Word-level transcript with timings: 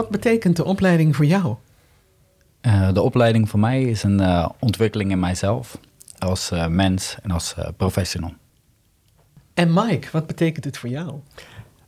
Wat 0.00 0.10
betekent 0.10 0.56
de 0.56 0.64
opleiding 0.64 1.16
voor 1.16 1.24
jou? 1.24 1.56
Uh, 2.62 2.92
de 2.92 3.02
opleiding 3.02 3.48
voor 3.48 3.60
mij 3.60 3.82
is 3.82 4.02
een 4.02 4.20
uh, 4.20 4.48
ontwikkeling 4.58 5.10
in 5.10 5.20
mijzelf 5.20 5.78
als 6.18 6.50
uh, 6.52 6.66
mens 6.66 7.16
en 7.22 7.30
als 7.30 7.54
professional. 7.76 8.32
En 9.54 9.72
Mike, 9.72 10.08
wat 10.12 10.26
betekent 10.26 10.64
het 10.64 10.78
voor 10.78 10.88
jou? 10.88 11.14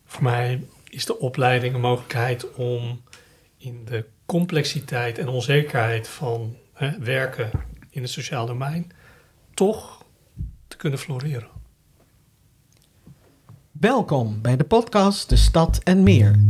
Voor 0.04 0.22
mij 0.22 0.64
is 0.88 1.04
de 1.04 1.18
opleiding 1.18 1.74
een 1.74 1.80
mogelijkheid 1.80 2.54
om 2.54 3.00
in 3.56 3.84
de 3.84 4.04
complexiteit 4.26 5.18
en 5.18 5.28
onzekerheid 5.28 6.08
van 6.08 6.56
hè, 6.72 6.98
werken 6.98 7.50
in 7.90 8.02
het 8.02 8.10
sociaal 8.10 8.46
domein 8.46 8.92
toch 9.54 10.04
te 10.68 10.76
kunnen 10.76 10.98
floreren. 10.98 11.48
Welkom 13.70 14.42
bij 14.42 14.56
de 14.56 14.64
podcast 14.64 15.28
De 15.28 15.36
Stad 15.36 15.78
en 15.82 16.02
Meer. 16.02 16.40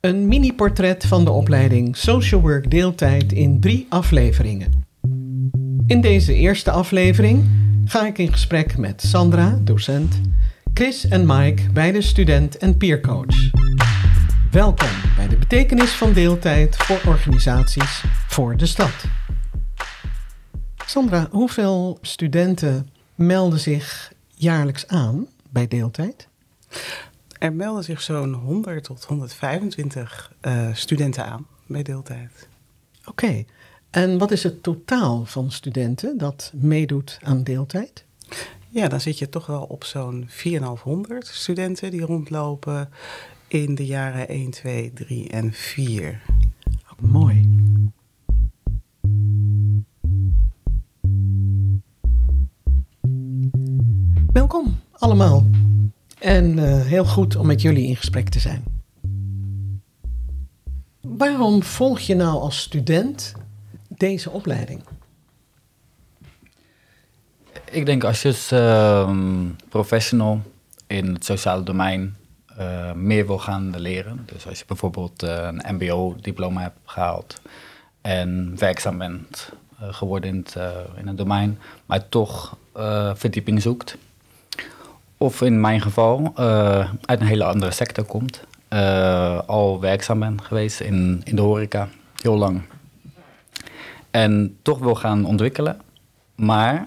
Een 0.00 0.28
mini-portret 0.28 1.06
van 1.06 1.24
de 1.24 1.30
opleiding 1.30 1.96
Social 1.96 2.40
Work 2.40 2.70
Deeltijd 2.70 3.32
in 3.32 3.60
drie 3.60 3.86
afleveringen. 3.88 4.84
In 5.86 6.00
deze 6.00 6.34
eerste 6.34 6.70
aflevering 6.70 7.48
ga 7.84 8.06
ik 8.06 8.18
in 8.18 8.32
gesprek 8.32 8.78
met 8.78 9.02
Sandra, 9.02 9.58
docent, 9.62 10.20
Chris 10.74 11.08
en 11.08 11.26
Mike, 11.26 11.62
beide 11.72 12.02
student 12.02 12.58
en 12.58 12.76
peercoach. 12.76 13.50
Welkom 14.50 14.88
bij 15.16 15.28
de 15.28 15.36
betekenis 15.36 15.90
van 15.90 16.12
deeltijd 16.12 16.76
voor 16.76 17.00
organisaties 17.06 18.04
voor 18.28 18.56
de 18.56 18.66
stad. 18.66 19.04
Sandra, 20.86 21.28
hoeveel 21.30 21.98
studenten 22.00 22.88
melden 23.14 23.60
zich 23.60 24.12
jaarlijks 24.34 24.86
aan 24.86 25.26
bij 25.50 25.68
deeltijd? 25.68 26.28
Er 27.40 27.52
melden 27.52 27.84
zich 27.84 28.00
zo'n 28.00 28.32
100 28.32 28.84
tot 28.84 29.04
125 29.04 30.32
uh, 30.42 30.74
studenten 30.74 31.24
aan 31.24 31.46
bij 31.66 31.82
deeltijd. 31.82 32.48
Oké, 33.04 33.44
en 33.90 34.18
wat 34.18 34.30
is 34.30 34.42
het 34.42 34.62
totaal 34.62 35.24
van 35.24 35.50
studenten 35.50 36.18
dat 36.18 36.52
meedoet 36.54 37.18
aan 37.22 37.42
deeltijd? 37.42 38.04
Ja, 38.68 38.88
dan 38.88 39.00
zit 39.00 39.18
je 39.18 39.28
toch 39.28 39.46
wel 39.46 39.62
op 39.62 39.84
zo'n 39.84 40.24
4,500 40.28 41.26
studenten 41.26 41.90
die 41.90 42.00
rondlopen 42.00 42.88
in 43.48 43.74
de 43.74 43.86
jaren 43.86 44.28
1, 44.28 44.50
2, 44.50 44.92
3 44.92 45.28
en 45.28 45.52
4. 45.52 46.22
Ook 46.92 47.00
mooi. 47.00 47.48
Welkom 54.32 54.78
allemaal. 54.92 55.46
En 56.20 56.58
uh, 56.58 56.80
heel 56.80 57.04
goed 57.04 57.36
om 57.36 57.46
met 57.46 57.62
jullie 57.62 57.86
in 57.86 57.96
gesprek 57.96 58.28
te 58.28 58.38
zijn. 58.38 58.64
Waarom 61.00 61.62
volg 61.62 62.00
je 62.00 62.14
nou 62.14 62.40
als 62.40 62.60
student 62.60 63.34
deze 63.88 64.30
opleiding? 64.30 64.80
Ik 67.70 67.86
denk 67.86 68.04
als 68.04 68.22
je 68.22 68.28
als 68.28 68.52
uh, 68.52 69.16
professional 69.68 70.42
in 70.86 71.12
het 71.12 71.24
sociale 71.24 71.62
domein 71.62 72.16
uh, 72.58 72.92
meer 72.92 73.26
wil 73.26 73.38
gaan 73.38 73.80
leren. 73.80 74.22
Dus 74.26 74.46
als 74.46 74.58
je 74.58 74.64
bijvoorbeeld 74.66 75.22
uh, 75.22 75.48
een 75.50 75.74
MBO-diploma 75.74 76.60
hebt 76.60 76.78
gehaald 76.84 77.40
en 78.00 78.58
werkzaam 78.58 78.98
bent 78.98 79.52
geworden 79.78 80.30
in 80.30 80.36
het, 80.36 80.56
in 80.96 81.06
het 81.06 81.16
domein, 81.16 81.58
maar 81.86 82.08
toch 82.08 82.56
verdieping 83.14 83.62
zoekt. 83.62 83.96
Of 85.22 85.42
in 85.42 85.60
mijn 85.60 85.80
geval 85.80 86.32
uit 87.04 87.20
een 87.20 87.26
hele 87.26 87.44
andere 87.44 87.70
sector 87.70 88.04
komt. 88.04 88.44
al 89.46 89.80
werkzaam 89.80 90.18
ben 90.18 90.42
geweest 90.42 90.80
in, 90.80 91.20
in 91.24 91.36
de 91.36 91.42
horeca, 91.42 91.88
heel 92.22 92.36
lang. 92.36 92.62
En 94.10 94.58
toch 94.62 94.78
wil 94.78 94.94
gaan 94.94 95.24
ontwikkelen, 95.24 95.80
maar 96.34 96.86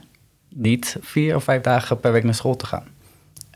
niet 0.50 0.98
vier 1.02 1.36
of 1.36 1.44
vijf 1.44 1.62
dagen 1.62 2.00
per 2.00 2.12
week 2.12 2.24
naar 2.24 2.34
school 2.34 2.56
te 2.56 2.66
gaan. 2.66 2.88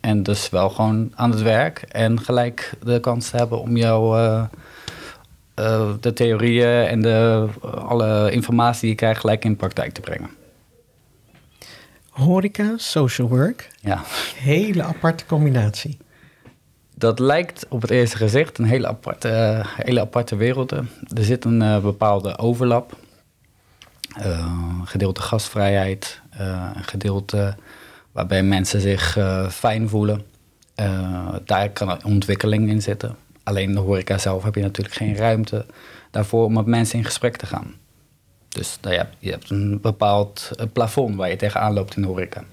En 0.01 0.23
dus 0.23 0.49
wel 0.49 0.69
gewoon 0.69 1.11
aan 1.15 1.31
het 1.31 1.41
werk 1.41 1.81
en 1.81 2.19
gelijk 2.19 2.73
de 2.83 2.99
kans 2.99 3.29
te 3.29 3.37
hebben 3.37 3.61
om 3.61 3.77
jou 3.77 4.19
uh, 4.19 4.43
uh, 5.59 5.89
de 5.99 6.13
theorieën 6.13 6.85
en 6.85 7.01
de, 7.01 7.47
alle 7.61 8.31
informatie 8.31 8.81
die 8.81 8.89
je 8.89 8.95
krijgt 8.95 9.19
gelijk 9.19 9.45
in 9.45 9.55
praktijk 9.55 9.93
te 9.93 10.01
brengen. 10.01 10.29
Horeca, 12.17 12.73
social 12.77 13.27
work. 13.27 13.69
Ja. 13.81 14.01
Hele 14.35 14.83
aparte 14.83 15.25
combinatie. 15.25 15.97
Dat 16.95 17.19
lijkt 17.19 17.65
op 17.69 17.81
het 17.81 17.91
eerste 17.91 18.17
gezicht 18.17 18.57
een 18.57 18.65
hele 18.65 18.87
aparte, 18.87 19.61
hele 19.65 20.01
aparte 20.01 20.35
werelden. 20.35 20.89
Er 21.13 21.23
zit 21.23 21.45
een 21.45 21.61
uh, 21.61 21.79
bepaalde 21.79 22.37
overlap. 22.37 22.95
gedeelte 24.83 25.21
gastvrijheid, 25.21 26.21
een 26.75 26.83
gedeelte 26.83 27.55
waarbij 28.11 28.43
mensen 28.43 28.81
zich 28.81 29.17
uh, 29.17 29.49
fijn 29.49 29.89
voelen. 29.89 30.25
Uh, 30.75 31.35
daar 31.45 31.69
kan 31.69 31.89
een 31.89 32.05
ontwikkeling 32.05 32.69
in 32.69 32.81
zitten. 32.81 33.15
Alleen 33.43 33.73
de 33.73 33.79
horeca 33.79 34.17
zelf 34.17 34.43
heb 34.43 34.55
je 34.55 34.61
natuurlijk 34.61 34.95
geen 34.95 35.15
ruimte 35.15 35.65
daarvoor 36.11 36.45
om 36.45 36.53
met 36.53 36.65
mensen 36.65 36.97
in 36.97 37.05
gesprek 37.05 37.35
te 37.35 37.45
gaan. 37.45 37.75
Dus 38.57 38.77
nou 38.81 38.95
ja, 38.95 39.09
je 39.19 39.31
hebt 39.31 39.49
een 39.49 39.81
bepaald 39.81 40.51
uh, 40.59 40.65
plafond 40.73 41.15
waar 41.15 41.29
je 41.29 41.35
tegenaan 41.35 41.73
loopt 41.73 41.95
in 41.95 42.01
de 42.01 42.07
horeca. 42.07 42.43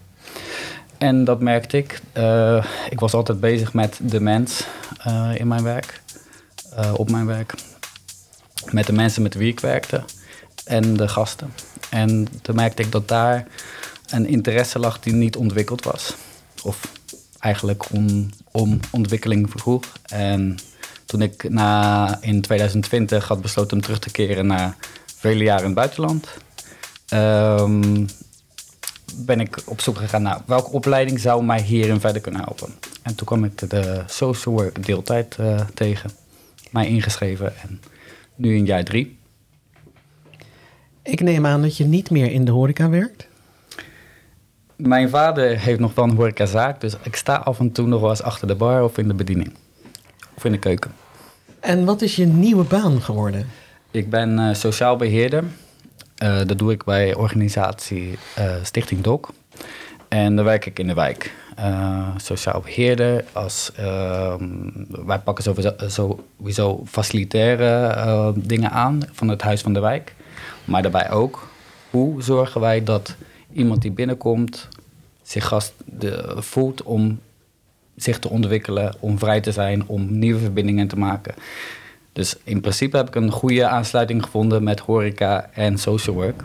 En 0.99 1.25
dat 1.25 1.41
merkte 1.41 1.77
ik. 1.77 2.01
ik 2.91 3.01
was 3.01 3.15
altijd 3.15 3.41
bezig 3.41 3.73
met 3.73 3.99
de 4.03 4.21
mens 4.21 4.67
in 5.35 5.49
mijn 5.49 5.63
werk, 5.63 6.01
op 6.97 7.11
mijn 7.11 7.27
werk. 7.27 7.55
Met 8.71 8.87
de 8.87 8.93
mensen 8.93 9.23
met 9.23 9.35
wie 9.35 9.51
ik 9.51 9.61
werkte 9.61 10.03
en 10.65 10.97
de 10.97 11.09
gasten. 11.09 11.53
En 11.91 12.29
toen 12.43 12.55
merkte 12.55 12.83
ik 12.83 12.93
dat 12.93 13.09
daar 13.09 13.47
een 14.09 14.27
interesse 14.27 14.79
lag 14.79 15.01
die 15.01 15.13
niet 15.13 15.37
ontwikkeld 15.37 15.85
was. 15.85 16.15
Of 16.63 16.93
eigenlijk 17.39 17.85
om, 17.93 18.29
om 18.51 18.81
ontwikkeling 18.91 19.51
vroeg. 19.51 19.85
En 20.03 20.59
toen 21.05 21.23
ik 21.23 21.49
na, 21.49 22.19
in 22.21 22.41
2020 22.41 23.29
had 23.29 23.43
besloten 23.43 23.77
om 23.77 23.83
terug 23.83 23.99
te 23.99 24.11
keren 24.11 24.47
naar 24.47 24.77
vele 25.25 25.45
jaren 25.45 25.61
in 25.61 25.67
het 25.67 25.75
buitenland, 25.75 26.29
um, 27.12 28.07
ben 29.17 29.41
ik 29.41 29.62
op 29.67 29.81
zoek 29.81 29.97
gegaan 29.97 30.23
naar 30.23 30.41
welke 30.47 30.71
opleiding 30.71 31.21
zou 31.21 31.45
mij 31.45 31.61
hierin 31.61 32.01
verder 32.01 32.23
kunnen 32.23 32.41
helpen. 32.41 32.75
En 33.03 33.15
toen 33.15 33.27
kwam 33.27 33.45
ik 33.45 33.71
de 33.71 34.03
social 34.07 34.55
work 34.55 34.87
deeltijd 34.87 35.37
uh, 35.41 35.61
tegen, 35.75 36.11
mij 36.71 36.87
ingeschreven 36.89 37.57
en 37.62 37.81
nu 38.35 38.57
in 38.57 38.65
jaar 38.65 38.85
drie. 38.85 39.19
Ik 41.03 41.21
neem 41.21 41.47
aan 41.47 41.62
dat 41.62 41.77
je 41.77 41.85
niet 41.85 42.11
meer 42.11 42.33
in 42.33 42.45
de 42.45 42.53
horeca 42.53 42.89
werkt? 42.89 43.27
Mijn 44.77 45.09
vader 45.09 45.59
heeft 45.59 45.81
nog 45.81 45.95
wel 45.95 46.05
een 46.05 46.17
horecazaak, 46.17 46.81
dus 46.81 46.97
ik 47.03 47.17
sta 47.17 47.35
af 47.35 47.59
en 47.59 47.73
toe 47.73 47.87
nog 47.87 48.01
wel 48.01 48.11
eens 48.11 48.23
achter 48.23 48.49
de 48.49 48.55
bar 48.55 48.83
of 48.85 48.99
in 48.99 49.09
de 49.09 49.15
bediening. 49.15 49.53
Of 50.37 50.45
in 50.45 50.53
de 50.53 50.59
keuken. 50.59 50.93
En 51.61 51.85
wat 51.85 52.03
is 52.03 52.17
je 52.17 52.27
nieuwe 52.27 52.65
baan 52.65 53.03
geworden? 53.03 53.47
Ik 53.94 54.10
ben 54.10 54.38
uh, 54.38 54.55
sociaal 54.55 54.97
beheerder. 54.97 55.44
Uh, 56.22 56.41
dat 56.47 56.59
doe 56.59 56.72
ik 56.72 56.84
bij 56.84 57.15
organisatie 57.15 58.19
uh, 58.38 58.55
Stichting 58.62 59.00
DOC. 59.00 59.29
En 60.08 60.37
dan 60.37 60.44
werk 60.44 60.67
ik 60.67 60.79
in 60.79 60.87
de 60.87 60.94
wijk. 60.94 61.35
sociaal 62.17 62.61
beheerder. 62.61 63.25
Als, 63.32 63.73
ehm, 63.76 64.49
wij 65.06 65.19
pakken 65.19 65.44
sowieso, 65.87 66.82
facilitaire 66.87 68.32
dingen 68.37 68.70
aan 68.70 69.00
van 69.12 69.29
het 69.29 69.43
Huis 69.43 69.61
van 69.61 69.73
de 69.73 69.81
Wijk. 69.81 70.14
Maar 70.64 70.82
daarbij 70.82 71.11
ook, 71.11 71.49
hoe 71.90 72.23
zorgen 72.23 72.61
wij 72.61 72.85
dat 72.85 73.17
iemand 73.52 73.82
die 73.82 73.93
binnenkomt 73.93 74.69
zich 75.23 75.47
gast 75.47 75.73
voelt 76.37 76.82
om 76.82 77.20
zich 77.97 78.19
te 78.19 78.29
ontwikkelen, 78.29 78.94
om 79.00 79.19
vrij 79.19 79.40
te 79.40 79.52
zijn, 79.52 79.87
om 79.87 80.19
nieuwe 80.19 80.40
verbindingen 80.40 80.88
te 80.88 80.99
maken. 80.99 81.35
Dus 82.14 82.37
in 82.44 82.61
principe 82.61 82.96
heb 82.96 83.08
ik 83.08 83.14
een 83.14 83.31
goede 83.31 83.66
aansluiting 83.66 84.22
gevonden 84.22 84.62
met 84.62 84.81
horeca 84.81 85.50
en 85.52 85.78
social 85.78 86.14
work. 86.14 86.44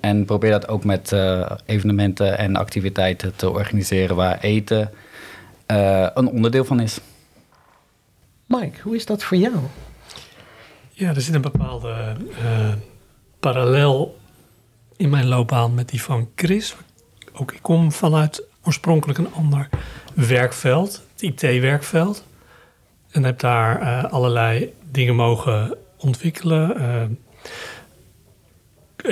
En 0.00 0.24
probeer 0.24 0.50
dat 0.50 0.68
ook 0.68 0.84
met 0.84 1.12
uh, 1.12 1.50
evenementen 1.64 2.38
en 2.38 2.56
activiteiten 2.56 3.36
te 3.36 3.50
organiseren 3.50 4.16
waar 4.16 4.40
eten 4.40 4.90
uh, 5.70 6.06
een 6.14 6.28
onderdeel 6.28 6.64
van 6.64 6.80
is. 6.80 7.00
Mike, 8.46 8.80
hoe 8.82 8.96
is 8.96 9.06
dat 9.06 9.22
voor 9.22 9.36
jou? 9.36 9.54
Ja, 10.90 11.14
er 11.14 11.20
zit 11.20 11.34
een 11.34 11.40
bepaalde 11.40 12.16
uh, 12.42 12.72
parallel 13.40 14.18
in 14.96 15.10
mijn 15.10 15.26
loopbaan 15.26 15.74
met 15.74 15.88
die 15.88 16.02
van 16.02 16.28
Chris. 16.34 16.76
Ook 17.32 17.52
ik 17.52 17.62
kom 17.62 17.92
vanuit 17.92 18.42
oorspronkelijk 18.62 19.18
een 19.18 19.32
ander 19.32 19.68
werkveld, 20.14 21.02
het 21.12 21.22
IT-werkveld. 21.22 22.24
En 23.10 23.24
heb 23.24 23.38
daar 23.38 23.82
uh, 23.82 24.12
allerlei 24.12 24.72
dingen 24.90 25.14
mogen 25.14 25.76
ontwikkelen. 25.96 26.80
Uh, 26.80 27.02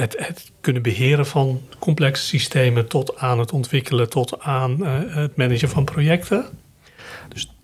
het, 0.01 0.17
het, 0.19 0.53
kunnen 0.61 0.83
beheren 0.83 1.27
van 1.27 1.61
complexe 1.79 2.25
systemen 2.25 2.89
tot 2.89 3.19
aan 3.19 3.39
het 3.39 3.53
ontwikkelen, 3.53 4.11
tot 4.11 4.41
aan 4.41 4.77
uh, 4.81 5.15
het 5.15 5.37
managen 5.37 5.69
van 5.69 5.85
projecten. 5.85 6.47
Dus 7.29 7.55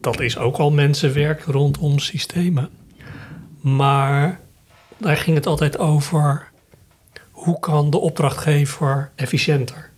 dat 0.00 0.20
is 0.20 0.38
ook 0.38 0.56
al 0.56 0.70
mensenwerk 0.70 1.42
rondom 1.42 1.98
systemen. 1.98 2.70
Maar 3.60 4.40
daar 4.96 5.16
ging 5.16 5.36
het 5.36 5.46
altijd 5.46 5.78
over 5.78 6.50
hoe 7.30 7.60
kan 7.60 7.90
de 7.90 7.98
opdrachtgever 7.98 9.12
efficiënter, 9.16 9.90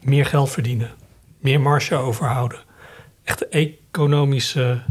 meer 0.00 0.26
geld 0.26 0.50
verdienen, 0.50 0.90
meer 1.38 1.60
marge 1.60 1.94
overhouden. 1.94 2.58
Echte 3.24 3.48
economische 3.92 4.82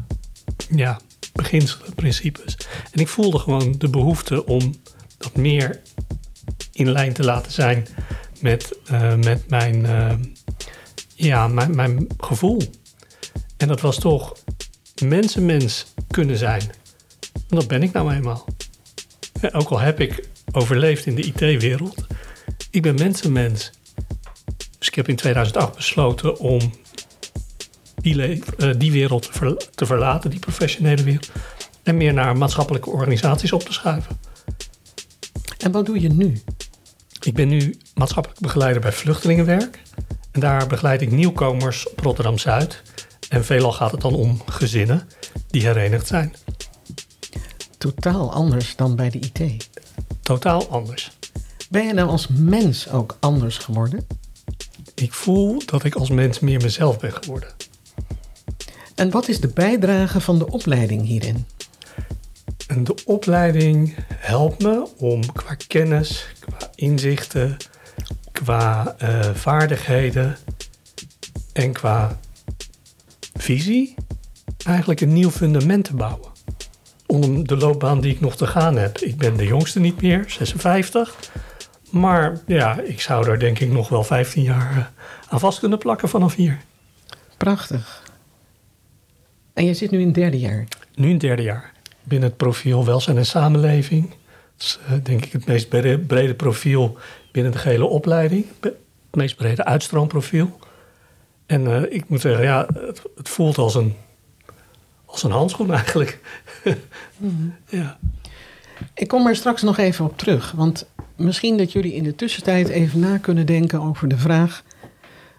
ja, 0.75 0.99
beginselen, 1.33 1.93
principes. 1.95 2.57
En 2.91 2.99
ik 2.99 3.07
voelde 3.07 3.39
gewoon 3.39 3.75
de 3.77 3.89
behoefte 3.89 4.45
om 4.45 4.75
dat 5.17 5.35
meer 5.35 5.81
in 6.71 6.91
lijn 6.91 7.13
te 7.13 7.23
laten 7.23 7.51
zijn 7.51 7.87
met, 8.39 8.77
uh, 8.91 9.15
met 9.15 9.49
mijn, 9.49 9.83
uh, 9.83 10.13
ja, 11.15 11.47
mijn, 11.47 11.75
mijn 11.75 12.07
gevoel. 12.17 12.61
En 13.57 13.67
dat 13.67 13.81
was 13.81 13.99
toch 13.99 14.37
mensenmens 15.03 15.85
kunnen 16.07 16.37
zijn. 16.37 16.61
En 17.31 17.57
dat 17.57 17.67
ben 17.67 17.83
ik 17.83 17.91
nou 17.91 18.13
eenmaal. 18.13 18.45
Ook 19.51 19.69
al 19.69 19.79
heb 19.79 19.99
ik 19.99 20.27
overleefd 20.51 21.05
in 21.05 21.15
de 21.15 21.23
IT-wereld, 21.23 22.07
ik 22.69 22.81
ben 22.81 22.95
mensenmens. 22.95 23.71
Dus 24.77 24.87
ik 24.87 24.95
heb 24.95 25.07
in 25.07 25.15
2008 25.15 25.75
besloten 25.75 26.39
om 26.39 26.71
die, 28.01 28.15
uh, 28.15 28.73
die 28.77 28.91
wereld 28.91 29.29
te 29.75 29.85
verlaten, 29.85 30.29
die 30.29 30.39
professionele 30.39 31.03
wereld, 31.03 31.31
en 31.83 31.97
meer 31.97 32.13
naar 32.13 32.37
maatschappelijke 32.37 32.89
organisaties 32.89 33.51
op 33.51 33.63
te 33.63 33.73
schuiven. 33.73 34.19
En 35.57 35.71
wat 35.71 35.85
doe 35.85 36.01
je 36.01 36.09
nu? 36.09 36.41
Ik 37.21 37.33
ben 37.33 37.47
nu 37.47 37.77
maatschappelijk 37.93 38.41
begeleider 38.41 38.81
bij 38.81 38.91
Vluchtelingenwerk. 38.91 39.81
En 40.31 40.39
daar 40.39 40.67
begeleid 40.67 41.01
ik 41.01 41.11
nieuwkomers 41.11 41.89
op 41.89 41.99
Rotterdam 41.99 42.37
Zuid. 42.37 42.81
En 43.29 43.45
veelal 43.45 43.71
gaat 43.71 43.91
het 43.91 44.01
dan 44.01 44.13
om 44.13 44.41
gezinnen 44.45 45.07
die 45.47 45.61
herenigd 45.61 46.07
zijn. 46.07 46.33
Totaal 47.77 48.31
anders 48.33 48.75
dan 48.75 48.95
bij 48.95 49.09
de 49.09 49.19
IT. 49.19 49.69
Totaal 50.21 50.67
anders. 50.67 51.11
Ben 51.69 51.85
je 51.87 51.93
nou 51.93 52.09
als 52.09 52.27
mens 52.27 52.89
ook 52.89 53.17
anders 53.19 53.57
geworden? 53.57 54.07
Ik 54.95 55.13
voel 55.13 55.61
dat 55.65 55.83
ik 55.83 55.95
als 55.95 56.09
mens 56.09 56.39
meer 56.39 56.61
mezelf 56.61 56.99
ben 56.99 57.13
geworden. 57.13 57.49
En 59.01 59.09
wat 59.09 59.27
is 59.27 59.39
de 59.39 59.47
bijdrage 59.47 60.21
van 60.21 60.39
de 60.39 60.51
opleiding 60.51 61.05
hierin? 61.05 61.45
En 62.67 62.83
de 62.83 62.95
opleiding 63.05 63.95
helpt 64.07 64.63
me 64.63 64.87
om 64.97 65.33
qua 65.33 65.55
kennis, 65.67 66.27
qua 66.39 66.69
inzichten, 66.75 67.57
qua 68.31 68.95
uh, 69.01 69.19
vaardigheden 69.33 70.37
en 71.53 71.71
qua 71.71 72.19
visie 73.33 73.95
eigenlijk 74.65 75.01
een 75.01 75.13
nieuw 75.13 75.31
fundament 75.31 75.83
te 75.83 75.95
bouwen. 75.95 76.29
Om 77.05 77.47
de 77.47 77.57
loopbaan 77.57 78.01
die 78.01 78.13
ik 78.13 78.19
nog 78.19 78.35
te 78.35 78.47
gaan 78.47 78.75
heb. 78.75 78.97
Ik 78.97 79.17
ben 79.17 79.37
de 79.37 79.45
jongste 79.45 79.79
niet 79.79 80.01
meer, 80.01 80.25
56. 80.27 81.15
Maar 81.89 82.41
ja, 82.47 82.79
ik 82.79 83.01
zou 83.01 83.29
er 83.29 83.39
denk 83.39 83.59
ik 83.59 83.71
nog 83.71 83.89
wel 83.89 84.03
15 84.03 84.43
jaar 84.43 84.77
eh, 84.77 84.85
aan 85.29 85.39
vast 85.39 85.59
kunnen 85.59 85.77
plakken 85.77 86.09
vanaf 86.09 86.35
hier. 86.35 86.59
Prachtig. 87.37 88.00
En 89.53 89.65
je 89.65 89.73
zit 89.73 89.91
nu 89.91 89.99
in 89.99 90.05
het 90.05 90.15
derde 90.15 90.39
jaar? 90.39 90.67
Nu 90.95 91.05
in 91.05 91.11
het 91.11 91.21
derde 91.21 91.41
jaar. 91.41 91.71
Binnen 92.03 92.29
het 92.29 92.37
profiel 92.37 92.85
welzijn 92.85 93.17
en 93.17 93.25
samenleving. 93.25 94.09
Dat 94.09 94.17
is 94.57 94.79
uh, 94.89 95.03
denk 95.03 95.25
ik 95.25 95.31
het 95.31 95.45
meest 95.45 95.69
brede, 96.07 96.33
profiel 96.33 96.97
binnen 97.31 97.51
de 97.51 97.57
gehele 97.57 97.85
opleiding. 97.85 98.45
Het 98.59 98.75
meest 99.11 99.35
brede 99.35 99.65
uitstroomprofiel. 99.65 100.59
En 101.45 101.61
uh, 101.61 101.81
ik 101.89 102.03
moet 102.07 102.21
zeggen, 102.21 102.43
ja, 102.43 102.67
het, 102.73 103.01
het, 103.15 103.29
voelt 103.29 103.57
als 103.57 103.75
een, 103.75 103.95
als 105.05 105.23
een 105.23 105.31
handschoen 105.31 105.73
eigenlijk. 105.81 106.19
mm. 107.17 107.55
ja. 107.69 107.97
Ik 108.93 109.07
kom 109.07 109.27
er 109.27 109.35
straks 109.35 109.61
nog 109.61 109.77
even 109.77 110.05
op 110.05 110.17
terug. 110.17 110.51
Want 110.51 110.87
misschien 111.15 111.57
dat 111.57 111.71
jullie 111.71 111.93
in 111.93 112.03
de 112.03 112.15
tussentijd 112.15 112.67
even 112.67 112.99
na 112.99 113.17
kunnen 113.17 113.45
denken 113.45 113.81
over 113.81 114.07
de 114.07 114.17
vraag: 114.17 114.63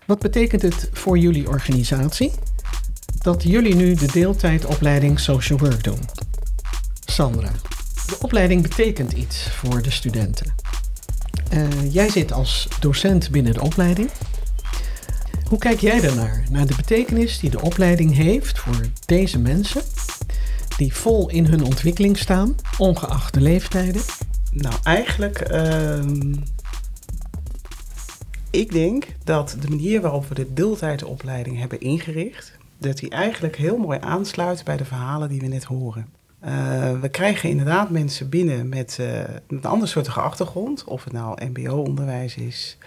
wat 0.06 0.18
betekent 0.18 0.62
het 0.62 0.90
voor 0.92 1.18
jullie 1.18 1.48
organisatie 1.48 2.32
dat 3.22 3.42
jullie 3.42 3.74
nu 3.74 3.94
de 3.94 4.06
deeltijdopleiding 4.12 5.20
Social 5.20 5.58
Work 5.58 5.84
doen? 5.84 5.98
Sandra, 7.04 7.50
de 8.06 8.16
opleiding 8.20 8.62
betekent 8.62 9.12
iets 9.12 9.50
voor 9.50 9.82
de 9.82 9.90
studenten. 9.90 10.54
Uh, 11.52 11.92
jij 11.92 12.08
zit 12.08 12.32
als 12.32 12.68
docent 12.80 13.30
binnen 13.30 13.54
de 13.54 13.60
opleiding. 13.60 14.10
Hoe 15.48 15.58
kijk 15.58 15.80
jij 15.80 16.00
daarnaar? 16.00 16.44
Naar 16.50 16.66
de 16.66 16.74
betekenis 16.76 17.38
die 17.38 17.50
de 17.50 17.60
opleiding 17.60 18.14
heeft 18.14 18.58
voor 18.58 18.80
deze 19.06 19.38
mensen, 19.38 19.82
die 20.76 20.94
vol 20.94 21.30
in 21.30 21.46
hun 21.46 21.64
ontwikkeling 21.64 22.18
staan, 22.18 22.54
ongeacht 22.78 23.34
de 23.34 23.40
leeftijden? 23.40 24.02
Nou, 24.50 24.74
eigenlijk. 24.82 25.50
Uh, 25.50 26.04
ik 28.50 28.72
denk 28.72 29.06
dat 29.24 29.56
de 29.60 29.68
manier 29.68 30.00
waarop 30.00 30.28
we 30.28 30.34
de 30.34 30.52
deeltijdopleiding 30.52 31.58
hebben 31.58 31.80
ingericht, 31.80 32.60
dat 32.82 32.98
die 32.98 33.10
eigenlijk 33.10 33.56
heel 33.56 33.76
mooi 33.76 33.98
aansluit 34.00 34.64
bij 34.64 34.76
de 34.76 34.84
verhalen 34.84 35.28
die 35.28 35.40
we 35.40 35.46
net 35.46 35.64
horen. 35.64 36.06
Uh, 36.44 37.00
we 37.00 37.08
krijgen 37.08 37.48
inderdaad 37.48 37.90
mensen 37.90 38.28
binnen 38.28 38.68
met, 38.68 38.98
uh, 39.00 39.06
met 39.48 39.64
een 39.64 39.64
andersoortige 39.64 40.20
achtergrond, 40.20 40.84
of 40.84 41.04
het 41.04 41.12
nou 41.12 41.44
MBO-onderwijs 41.44 42.36
is, 42.36 42.78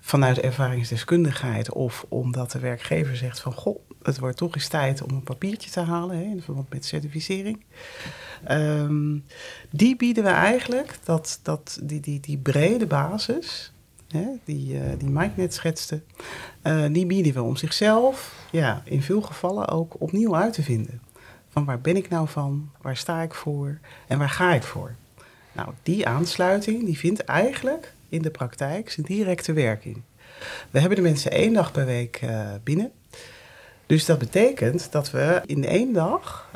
vanuit 0.00 0.38
ervaringsdeskundigheid, 0.38 1.72
of 1.72 2.06
omdat 2.08 2.50
de 2.50 2.58
werkgever 2.58 3.16
zegt 3.16 3.40
van 3.40 3.52
goh, 3.52 3.78
het 4.02 4.18
wordt 4.18 4.36
toch 4.36 4.54
eens 4.54 4.68
tijd 4.68 5.02
om 5.02 5.10
een 5.10 5.22
papiertje 5.22 5.70
te 5.70 5.80
halen 5.80 6.16
hè, 6.16 6.22
in 6.22 6.42
verband 6.42 6.70
met 6.70 6.84
certificering. 6.84 7.64
Um, 8.50 9.24
die 9.70 9.96
bieden 9.96 10.24
we 10.24 10.30
eigenlijk, 10.30 10.98
dat, 11.04 11.40
dat, 11.42 11.78
die, 11.82 12.00
die, 12.00 12.20
die 12.20 12.38
brede 12.38 12.86
basis, 12.86 13.72
die, 14.44 14.74
uh, 14.74 14.80
die 14.98 15.08
Mike 15.08 15.32
net 15.34 15.54
schetste, 15.54 16.00
die 16.90 17.06
bieden 17.06 17.32
we 17.32 17.42
om 17.42 17.56
zichzelf 17.56 18.46
ja, 18.50 18.82
in 18.84 19.02
veel 19.02 19.22
gevallen 19.22 19.68
ook 19.68 20.00
opnieuw 20.00 20.36
uit 20.36 20.52
te 20.52 20.62
vinden. 20.62 21.00
Van 21.48 21.64
waar 21.64 21.80
ben 21.80 21.96
ik 21.96 22.08
nou 22.08 22.28
van? 22.28 22.70
Waar 22.80 22.96
sta 22.96 23.22
ik 23.22 23.34
voor? 23.34 23.78
En 24.06 24.18
waar 24.18 24.30
ga 24.30 24.54
ik 24.54 24.62
voor? 24.62 24.94
Nou, 25.52 25.68
die 25.82 26.06
aansluiting 26.06 26.84
die 26.84 26.98
vindt 26.98 27.24
eigenlijk 27.24 27.92
in 28.08 28.22
de 28.22 28.30
praktijk 28.30 28.90
zijn 28.90 29.06
directe 29.06 29.52
werking. 29.52 30.02
We 30.70 30.80
hebben 30.80 30.96
de 30.96 31.04
mensen 31.04 31.30
één 31.30 31.52
dag 31.52 31.72
per 31.72 31.86
week 31.86 32.20
uh, 32.24 32.48
binnen. 32.62 32.92
Dus 33.86 34.04
dat 34.04 34.18
betekent 34.18 34.92
dat 34.92 35.10
we 35.10 35.42
in 35.46 35.64
één 35.64 35.92
dag 35.92 36.50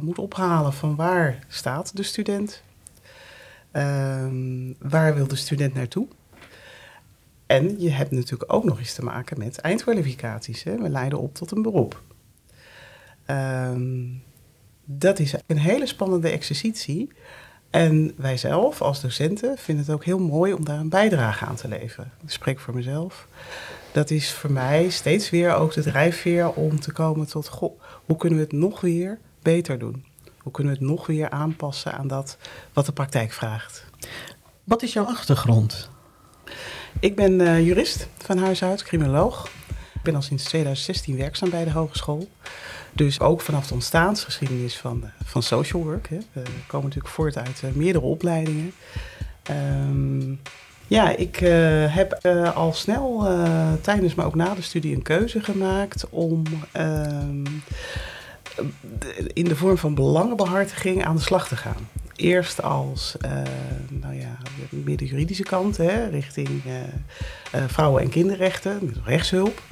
moeten 0.00 0.22
ophalen 0.22 0.72
van 0.72 0.96
waar 0.96 1.38
staat 1.48 1.96
de 1.96 2.02
student? 2.02 2.62
Uh, 3.72 4.26
waar 4.78 5.14
wil 5.14 5.26
de 5.26 5.36
student 5.36 5.74
naartoe? 5.74 6.06
En 7.48 7.80
je 7.80 7.90
hebt 7.90 8.10
natuurlijk 8.10 8.52
ook 8.52 8.64
nog 8.64 8.78
eens 8.78 8.94
te 8.94 9.04
maken 9.04 9.38
met 9.38 9.58
eindkwalificaties. 9.58 10.62
Hè? 10.62 10.76
We 10.76 10.88
leiden 10.88 11.18
op 11.18 11.34
tot 11.34 11.50
een 11.50 11.62
beroep. 11.62 12.02
Um, 13.26 14.22
dat 14.84 15.18
is 15.18 15.34
een 15.46 15.58
hele 15.58 15.86
spannende 15.86 16.28
exercitie. 16.28 17.12
En 17.70 18.12
wij 18.16 18.36
zelf 18.36 18.82
als 18.82 19.00
docenten 19.00 19.58
vinden 19.58 19.84
het 19.84 19.94
ook 19.94 20.04
heel 20.04 20.18
mooi 20.18 20.52
om 20.52 20.64
daar 20.64 20.78
een 20.78 20.88
bijdrage 20.88 21.44
aan 21.44 21.54
te 21.54 21.68
leveren. 21.68 22.12
Ik 22.22 22.30
spreek 22.30 22.60
voor 22.60 22.74
mezelf. 22.74 23.28
Dat 23.92 24.10
is 24.10 24.32
voor 24.32 24.52
mij 24.52 24.88
steeds 24.90 25.30
weer 25.30 25.54
ook 25.54 25.72
de 25.72 25.82
drijfveer 25.82 26.52
om 26.52 26.80
te 26.80 26.92
komen 26.92 27.26
tot... 27.26 27.48
Goh, 27.48 27.80
hoe 28.04 28.16
kunnen 28.16 28.38
we 28.38 28.44
het 28.44 28.52
nog 28.52 28.80
weer 28.80 29.18
beter 29.42 29.78
doen? 29.78 30.04
Hoe 30.38 30.52
kunnen 30.52 30.72
we 30.72 30.78
het 30.78 30.88
nog 30.88 31.06
weer 31.06 31.30
aanpassen 31.30 31.92
aan 31.92 32.08
dat 32.08 32.38
wat 32.72 32.86
de 32.86 32.92
praktijk 32.92 33.32
vraagt? 33.32 33.84
Wat 34.64 34.82
is 34.82 34.92
jouw 34.92 35.04
achtergrond? 35.04 35.90
Ik 37.00 37.16
ben 37.16 37.40
uh, 37.40 37.66
jurist 37.66 38.08
van 38.18 38.38
huis 38.38 38.62
uit, 38.62 38.82
criminoloog. 38.82 39.50
Ik 39.94 40.02
ben 40.02 40.14
al 40.14 40.22
sinds 40.22 40.44
2016 40.44 41.16
werkzaam 41.16 41.50
bij 41.50 41.64
de 41.64 41.70
hogeschool. 41.70 42.28
Dus 42.92 43.20
ook 43.20 43.40
vanaf 43.40 43.66
de 43.66 43.74
ontstaansgeschiedenis 43.74 44.76
van, 44.76 45.04
van 45.24 45.42
social 45.42 45.82
work. 45.82 46.08
Hè. 46.08 46.18
We 46.32 46.42
komen 46.66 46.86
natuurlijk 46.86 47.14
voort 47.14 47.36
uit 47.36 47.62
uh, 47.64 47.70
meerdere 47.70 48.04
opleidingen. 48.04 48.72
Um, 49.50 50.40
ja, 50.86 51.16
ik 51.16 51.36
heb 51.88 52.26
al 52.54 52.72
snel 52.72 53.26
tijdens, 53.80 54.14
maar 54.14 54.26
ook 54.26 54.34
na 54.34 54.54
de 54.54 54.62
studie 54.62 54.94
een 54.94 55.02
keuze 55.02 55.40
gemaakt 55.40 56.08
om 56.10 56.42
ehm, 56.72 57.46
in 59.32 59.44
de 59.44 59.56
vorm 59.56 59.78
van 59.78 59.94
belangenbehartiging 59.94 61.04
aan 61.04 61.16
de 61.16 61.22
slag 61.22 61.48
te 61.48 61.56
gaan. 61.56 61.88
Eerst 62.18 62.62
als, 62.62 63.16
nou 63.88 64.14
ja, 64.14 64.36
meer 64.70 64.96
de 64.96 65.06
juridische 65.06 65.42
kant, 65.42 65.76
hè, 65.76 66.08
richting 66.08 66.62
vrouwen- 67.66 68.02
en 68.02 68.08
kinderrechten, 68.08 68.94
rechtshulp. 69.04 69.62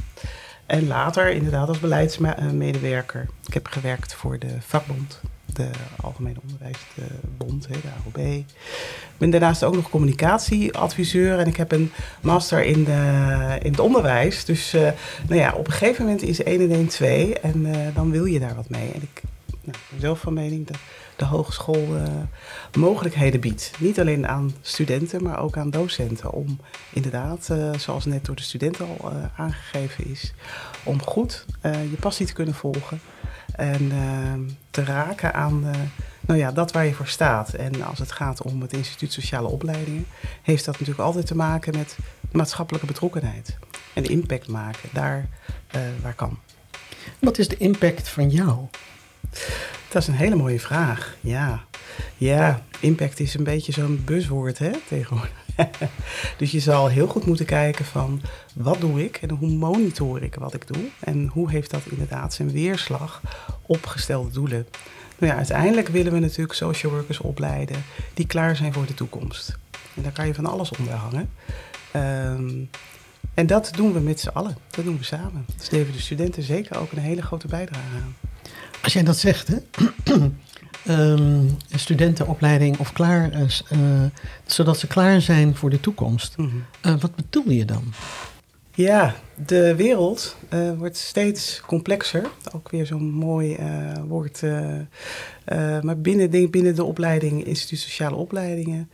En 0.66 0.86
later 0.86 1.30
inderdaad 1.30 1.68
als 1.68 1.80
beleidsmedewerker. 1.80 3.28
Ik 3.46 3.54
heb 3.54 3.66
gewerkt 3.66 4.14
voor 4.14 4.38
de 4.38 4.56
vakbond, 4.60 5.20
de 5.46 5.70
Algemene 6.00 6.38
Onderwijsbond, 6.42 7.68
de 7.68 7.88
AOB. 8.04 8.18
Ik 8.18 9.18
ben 9.18 9.30
daarnaast 9.30 9.64
ook 9.64 9.74
nog 9.74 9.90
communicatieadviseur 9.90 11.38
en 11.38 11.46
ik 11.46 11.56
heb 11.56 11.72
een 11.72 11.92
master 12.20 12.64
in, 12.64 12.84
de, 12.84 13.58
in 13.62 13.70
het 13.70 13.80
onderwijs. 13.80 14.44
Dus 14.44 14.72
nou 15.28 15.40
ja, 15.40 15.52
op 15.52 15.66
een 15.66 15.72
gegeven 15.72 16.04
moment 16.04 16.22
is 16.22 16.42
1 16.42 16.60
en 16.60 16.70
1 16.70 16.86
2 16.86 17.38
en 17.38 17.66
dan 17.94 18.10
wil 18.10 18.24
je 18.24 18.38
daar 18.38 18.54
wat 18.54 18.68
mee. 18.68 18.90
En 18.94 19.02
ik 19.02 19.22
nou, 19.62 19.78
ben 19.90 20.00
zelf 20.00 20.20
van 20.20 20.34
mening 20.34 20.66
dat 20.66 20.76
de 21.16 21.24
hogeschool 21.24 21.96
eh, 21.96 22.08
mogelijkheden 22.78 23.40
biedt. 23.40 23.72
Niet 23.78 24.00
alleen 24.00 24.28
aan 24.28 24.54
studenten, 24.60 25.22
maar 25.22 25.40
ook 25.40 25.56
aan 25.56 25.70
docenten. 25.70 26.32
Om 26.32 26.58
inderdaad, 26.92 27.48
eh, 27.50 27.72
zoals 27.78 28.04
net 28.04 28.24
door 28.24 28.36
de 28.36 28.42
studenten 28.42 28.86
al 28.86 29.10
eh, 29.10 29.16
aangegeven 29.36 30.10
is, 30.10 30.32
om 30.84 31.02
goed 31.02 31.44
je 31.62 31.96
passie 32.00 32.26
te 32.26 32.32
kunnen 32.32 32.54
volgen. 32.54 33.00
En 33.52 33.92
te 34.70 34.84
raken 34.84 35.34
aan 35.34 35.64
nou 36.20 36.38
ja, 36.38 36.52
dat 36.52 36.72
waar 36.72 36.86
je 36.86 36.94
voor 36.94 37.06
staat. 37.06 37.54
En 37.54 37.82
als 37.82 37.98
het 37.98 38.12
gaat 38.12 38.42
om 38.42 38.60
het 38.60 38.72
instituut 38.72 39.12
sociale 39.12 39.48
opleidingen, 39.48 40.06
heeft 40.42 40.64
dat 40.64 40.74
natuurlijk 40.74 41.06
altijd 41.06 41.26
te 41.26 41.36
maken 41.36 41.76
met 41.76 41.96
maatschappelijke 42.32 42.86
betrokkenheid. 42.86 43.58
En 43.94 44.04
impact 44.04 44.48
maken, 44.48 44.88
daar 44.92 45.28
waar 46.02 46.14
kan. 46.14 46.38
Wat 47.18 47.38
is 47.38 47.48
de 47.48 47.56
impact 47.56 48.08
van 48.08 48.30
jou? 48.30 48.66
Dat 49.88 50.02
is 50.02 50.08
een 50.08 50.14
hele 50.14 50.36
mooie 50.36 50.60
vraag. 50.60 51.16
Ja, 51.20 51.64
ja 52.16 52.62
impact 52.80 53.20
is 53.20 53.34
een 53.34 53.44
beetje 53.44 53.72
zo'n 53.72 54.02
buzzwoord 54.04 54.58
hè, 54.58 54.70
tegenwoordig. 54.88 55.44
dus 56.38 56.50
je 56.50 56.60
zal 56.60 56.88
heel 56.88 57.06
goed 57.06 57.26
moeten 57.26 57.46
kijken 57.46 57.84
van 57.84 58.20
wat 58.54 58.80
doe 58.80 59.04
ik 59.04 59.16
en 59.16 59.30
hoe 59.30 59.48
monitor 59.48 60.22
ik 60.22 60.34
wat 60.34 60.54
ik 60.54 60.66
doe. 60.66 60.84
En 61.00 61.26
hoe 61.26 61.50
heeft 61.50 61.70
dat 61.70 61.82
inderdaad 61.90 62.34
zijn 62.34 62.50
weerslag 62.50 63.20
op 63.62 63.86
gestelde 63.86 64.30
doelen. 64.30 64.66
Nou 65.18 65.32
ja, 65.32 65.38
uiteindelijk 65.38 65.88
willen 65.88 66.12
we 66.12 66.18
natuurlijk 66.18 66.52
social 66.52 66.92
workers 66.92 67.18
opleiden 67.18 67.84
die 68.14 68.26
klaar 68.26 68.56
zijn 68.56 68.72
voor 68.72 68.86
de 68.86 68.94
toekomst. 68.94 69.58
En 69.94 70.02
daar 70.02 70.12
kan 70.12 70.26
je 70.26 70.34
van 70.34 70.46
alles 70.46 70.70
onder 70.78 70.94
hangen. 70.94 71.30
Ehm, 71.90 72.54
en 73.34 73.46
dat 73.46 73.70
doen 73.76 73.92
we 73.92 74.00
met 74.00 74.20
z'n 74.20 74.28
allen. 74.28 74.56
Dat 74.70 74.84
doen 74.84 74.98
we 74.98 75.04
samen. 75.04 75.46
Dus 75.56 75.70
leveren 75.70 75.94
de 75.94 76.00
studenten 76.00 76.42
zeker 76.42 76.78
ook 76.78 76.92
een 76.92 76.98
hele 76.98 77.22
grote 77.22 77.46
bijdrage 77.46 77.96
aan. 78.02 78.14
Als 78.86 78.94
jij 78.94 79.04
dat 79.04 79.18
zegt, 79.18 79.48
hè? 79.48 79.56
um, 81.10 81.56
studentenopleiding 81.70 82.78
of 82.78 82.92
klaar, 82.92 83.30
uh, 83.32 84.02
zodat 84.46 84.78
ze 84.78 84.86
klaar 84.86 85.20
zijn 85.20 85.56
voor 85.56 85.70
de 85.70 85.80
toekomst. 85.80 86.36
Mhm. 86.36 86.56
Eh, 86.80 87.00
wat 87.00 87.14
bedoel 87.14 87.50
je 87.50 87.64
dan? 87.64 87.92
Ja, 88.74 89.14
de 89.46 89.74
wereld 89.74 90.36
uh, 90.50 90.72
wordt 90.78 90.96
steeds 90.96 91.60
complexer. 91.66 92.30
Ook 92.52 92.70
weer 92.70 92.86
zo'n 92.86 93.10
mooi 93.10 93.58
woord. 94.08 94.42
maar 95.82 96.00
binnen, 96.00 96.50
binnen 96.50 96.74
de 96.74 96.84
opleiding, 96.84 97.44
instituut 97.44 97.80
sociale 97.80 98.16
opleidingen, 98.16 98.90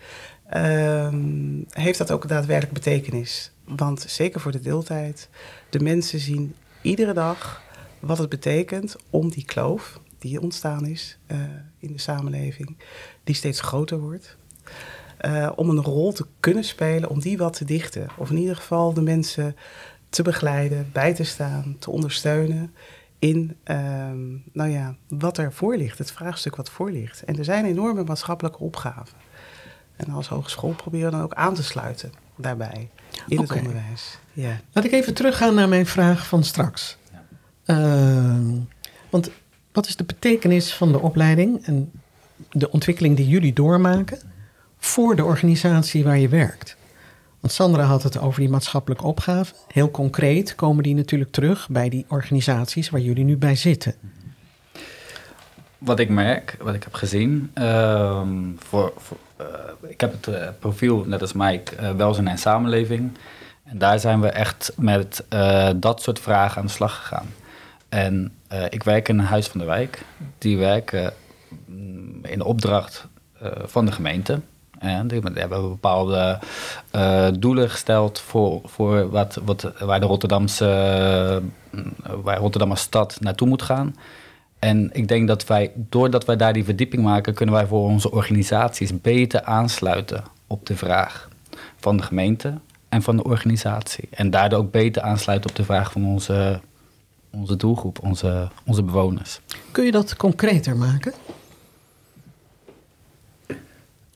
ehm, 0.48 1.62
heeft 1.70 1.98
dat 1.98 2.10
ook 2.10 2.28
daadwerkelijk 2.28 2.74
betekenis. 2.74 3.50
Want 3.64 4.04
zeker 4.08 4.40
voor 4.40 4.52
de 4.52 4.60
deeltijd, 4.60 5.28
de 5.70 5.80
mensen 5.80 6.18
zien 6.18 6.54
iedere 6.82 7.12
dag 7.12 7.62
wat 8.02 8.18
het 8.18 8.28
betekent 8.28 8.96
om 9.10 9.30
die 9.30 9.44
kloof 9.44 10.00
die 10.18 10.40
ontstaan 10.40 10.86
is 10.86 11.18
uh, 11.32 11.38
in 11.78 11.92
de 11.92 11.98
samenleving, 11.98 12.76
die 13.24 13.34
steeds 13.34 13.60
groter 13.60 14.00
wordt. 14.00 14.36
Uh, 15.20 15.50
om 15.56 15.68
een 15.68 15.82
rol 15.82 16.12
te 16.12 16.26
kunnen 16.40 16.64
spelen, 16.64 17.08
om 17.08 17.20
die 17.20 17.38
wat 17.38 17.52
te 17.52 17.64
dichten. 17.64 18.08
Of 18.16 18.30
in 18.30 18.36
ieder 18.36 18.56
geval 18.56 18.92
de 18.92 19.00
mensen 19.00 19.56
te 20.08 20.22
begeleiden, 20.22 20.90
bij 20.92 21.14
te 21.14 21.24
staan, 21.24 21.76
te 21.78 21.90
ondersteunen 21.90 22.74
in 23.18 23.56
uh, 23.64 23.76
nou 24.52 24.70
ja, 24.70 24.96
wat 25.08 25.38
er 25.38 25.52
voor 25.52 25.76
ligt, 25.76 25.98
het 25.98 26.12
vraagstuk 26.12 26.56
wat 26.56 26.70
voor 26.70 26.90
ligt. 26.90 27.24
En 27.24 27.38
er 27.38 27.44
zijn 27.44 27.64
enorme 27.64 28.04
maatschappelijke 28.04 28.58
opgaven. 28.58 29.18
En 29.96 30.12
als 30.12 30.28
hogeschool 30.28 30.74
proberen 30.74 31.10
we 31.10 31.16
dan 31.16 31.24
ook 31.24 31.34
aan 31.34 31.54
te 31.54 31.62
sluiten 31.62 32.12
daarbij 32.36 32.90
in 33.28 33.40
het 33.40 33.52
onderwijs. 33.52 34.18
Ja. 34.32 34.60
Laat 34.72 34.84
ik 34.84 34.92
even 34.92 35.14
teruggaan 35.14 35.54
naar 35.54 35.68
mijn 35.68 35.86
vraag 35.86 36.26
van 36.26 36.44
straks. 36.44 36.96
Ehm, 37.64 38.50
want 39.10 39.30
wat 39.72 39.86
is 39.86 39.96
de 39.96 40.04
betekenis 40.04 40.74
van 40.74 40.92
de 40.92 41.00
opleiding 41.00 41.66
en 41.66 41.90
de 42.50 42.70
ontwikkeling 42.70 43.16
die 43.16 43.28
jullie 43.28 43.52
doormaken 43.52 44.18
voor 44.78 45.16
de 45.16 45.24
organisatie 45.24 46.04
waar 46.04 46.18
je 46.18 46.28
werkt? 46.28 46.76
Want 47.40 47.54
Sandra 47.54 47.82
had 47.82 48.02
het 48.02 48.18
over 48.18 48.40
die 48.40 48.48
maatschappelijke 48.48 49.04
opgave. 49.04 49.54
Heel 49.72 49.90
concreet 49.90 50.54
komen 50.54 50.82
die 50.82 50.94
natuurlijk 50.94 51.30
terug 51.30 51.68
bij 51.68 51.88
die 51.88 52.04
organisaties 52.08 52.90
waar 52.90 53.00
jullie 53.00 53.24
nu 53.24 53.36
bij 53.36 53.56
zitten. 53.56 53.94
Wat 55.78 55.98
ik 55.98 56.08
merk, 56.08 56.56
wat 56.60 56.74
ik 56.74 56.82
heb 56.82 56.94
gezien, 56.94 57.50
ehm, 57.54 58.28
voor, 58.56 58.92
uh, 59.40 59.46
ik 59.90 60.00
heb 60.00 60.12
het 60.12 60.26
uh, 60.26 60.48
profiel, 60.58 61.04
net 61.06 61.20
als 61.20 61.32
Mike, 61.32 61.76
uh, 61.80 61.90
welzijn 61.90 62.28
en 62.28 62.38
samenleving. 62.38 63.12
En 63.64 63.78
daar 63.78 63.98
zijn 63.98 64.20
we 64.20 64.28
echt 64.28 64.72
met 64.76 65.24
dat 65.76 66.02
soort 66.02 66.18
vragen 66.18 66.60
aan 66.60 66.66
de 66.66 66.72
slag 66.72 66.96
gegaan. 66.96 67.26
En 67.92 68.32
uh, 68.52 68.64
ik 68.68 68.82
werk 68.82 69.08
in 69.08 69.18
een 69.18 69.24
huis 69.24 69.46
van 69.46 69.60
de 69.60 69.66
wijk. 69.66 70.04
Die 70.38 70.58
werken 70.58 71.12
mm, 71.66 72.24
in 72.24 72.42
opdracht 72.42 73.06
uh, 73.42 73.48
van 73.64 73.86
de 73.86 73.92
gemeente. 73.92 74.40
En 74.78 75.08
die 75.08 75.20
hebben 75.34 75.68
bepaalde 75.68 76.38
uh, 76.94 77.28
doelen 77.38 77.70
gesteld 77.70 78.20
voor, 78.20 78.60
voor 78.64 79.10
wat, 79.10 79.38
wat, 79.44 79.72
waar 79.78 80.00
de 80.00 80.06
Rotterdamse, 80.06 81.42
waar 82.22 82.38
Rotterdam 82.38 82.70
als 82.70 82.80
stad 82.80 83.16
naartoe 83.20 83.48
moet 83.48 83.62
gaan. 83.62 83.96
En 84.58 84.90
ik 84.92 85.08
denk 85.08 85.28
dat 85.28 85.46
wij, 85.46 85.72
doordat 85.74 86.24
wij 86.24 86.36
daar 86.36 86.52
die 86.52 86.64
verdieping 86.64 87.02
maken, 87.02 87.34
kunnen 87.34 87.54
wij 87.54 87.66
voor 87.66 87.88
onze 87.88 88.10
organisaties 88.10 89.00
beter 89.00 89.42
aansluiten 89.42 90.24
op 90.46 90.66
de 90.66 90.76
vraag 90.76 91.28
van 91.76 91.96
de 91.96 92.02
gemeente 92.02 92.54
en 92.88 93.02
van 93.02 93.16
de 93.16 93.24
organisatie. 93.24 94.08
En 94.10 94.30
daardoor 94.30 94.58
ook 94.58 94.70
beter 94.70 95.02
aansluiten 95.02 95.50
op 95.50 95.56
de 95.56 95.64
vraag 95.64 95.92
van 95.92 96.04
onze 96.04 96.60
onze 97.32 97.56
doelgroep, 97.56 97.98
onze, 98.02 98.48
onze 98.64 98.82
bewoners. 98.82 99.40
Kun 99.70 99.84
je 99.84 99.90
dat 99.90 100.16
concreter 100.16 100.76
maken? 100.76 101.12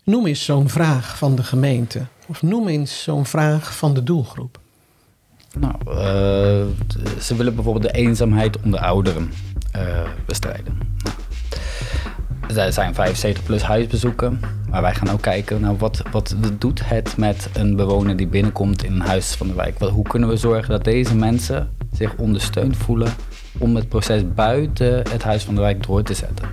Noem 0.04 0.26
eens 0.26 0.44
zo'n 0.44 0.68
vraag 0.68 1.18
van 1.18 1.36
de 1.36 1.42
gemeente. 1.42 2.06
Of 2.26 2.42
noem 2.42 2.68
eens 2.68 3.02
zo'n 3.02 3.26
vraag 3.26 3.76
van 3.76 3.94
de 3.94 4.02
doelgroep. 4.02 4.58
Nou, 5.58 5.74
uh, 5.86 5.94
ze 7.20 7.34
willen 7.36 7.54
bijvoorbeeld 7.54 7.84
de 7.84 7.98
eenzaamheid 7.98 8.60
onder 8.62 8.80
ouderen 8.80 9.30
uh, 9.76 10.08
bestrijden. 10.26 10.78
Er 12.54 12.72
zijn 12.72 12.94
75 12.94 13.42
plus 13.44 13.62
huisbezoeken. 13.62 14.40
Maar 14.70 14.82
wij 14.82 14.94
gaan 14.94 15.10
ook 15.10 15.20
kijken 15.20 15.60
naar 15.60 15.76
wat, 15.76 16.02
wat 16.10 16.34
doet 16.58 16.88
het 16.88 17.16
met 17.16 17.48
een 17.52 17.76
bewoner 17.76 18.16
die 18.16 18.26
binnenkomt 18.26 18.84
in 18.84 18.92
een 18.92 19.06
huis 19.06 19.34
van 19.34 19.46
de 19.46 19.54
wijk. 19.54 19.78
Hoe 19.78 20.08
kunnen 20.08 20.28
we 20.28 20.36
zorgen 20.36 20.70
dat 20.70 20.84
deze 20.84 21.14
mensen 21.14 21.75
zich 21.96 22.14
ondersteund 22.16 22.76
voelen 22.76 23.12
om 23.58 23.76
het 23.76 23.88
proces 23.88 24.22
buiten 24.34 25.08
het 25.10 25.22
huis 25.22 25.44
van 25.44 25.54
de 25.54 25.60
wijk 25.60 25.86
door 25.86 26.02
te 26.02 26.14
zetten. 26.14 26.48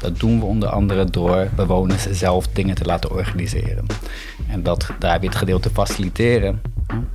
Dat 0.00 0.18
doen 0.18 0.38
we 0.38 0.44
onder 0.44 0.68
andere 0.68 1.04
door 1.04 1.48
bewoners 1.56 2.10
zelf 2.10 2.46
dingen 2.46 2.74
te 2.74 2.84
laten 2.84 3.10
organiseren. 3.10 3.86
En 4.48 4.62
dat, 4.62 4.90
daar 4.98 5.12
heb 5.12 5.22
het 5.22 5.34
gedeelte 5.34 5.70
faciliteren. 5.70 6.62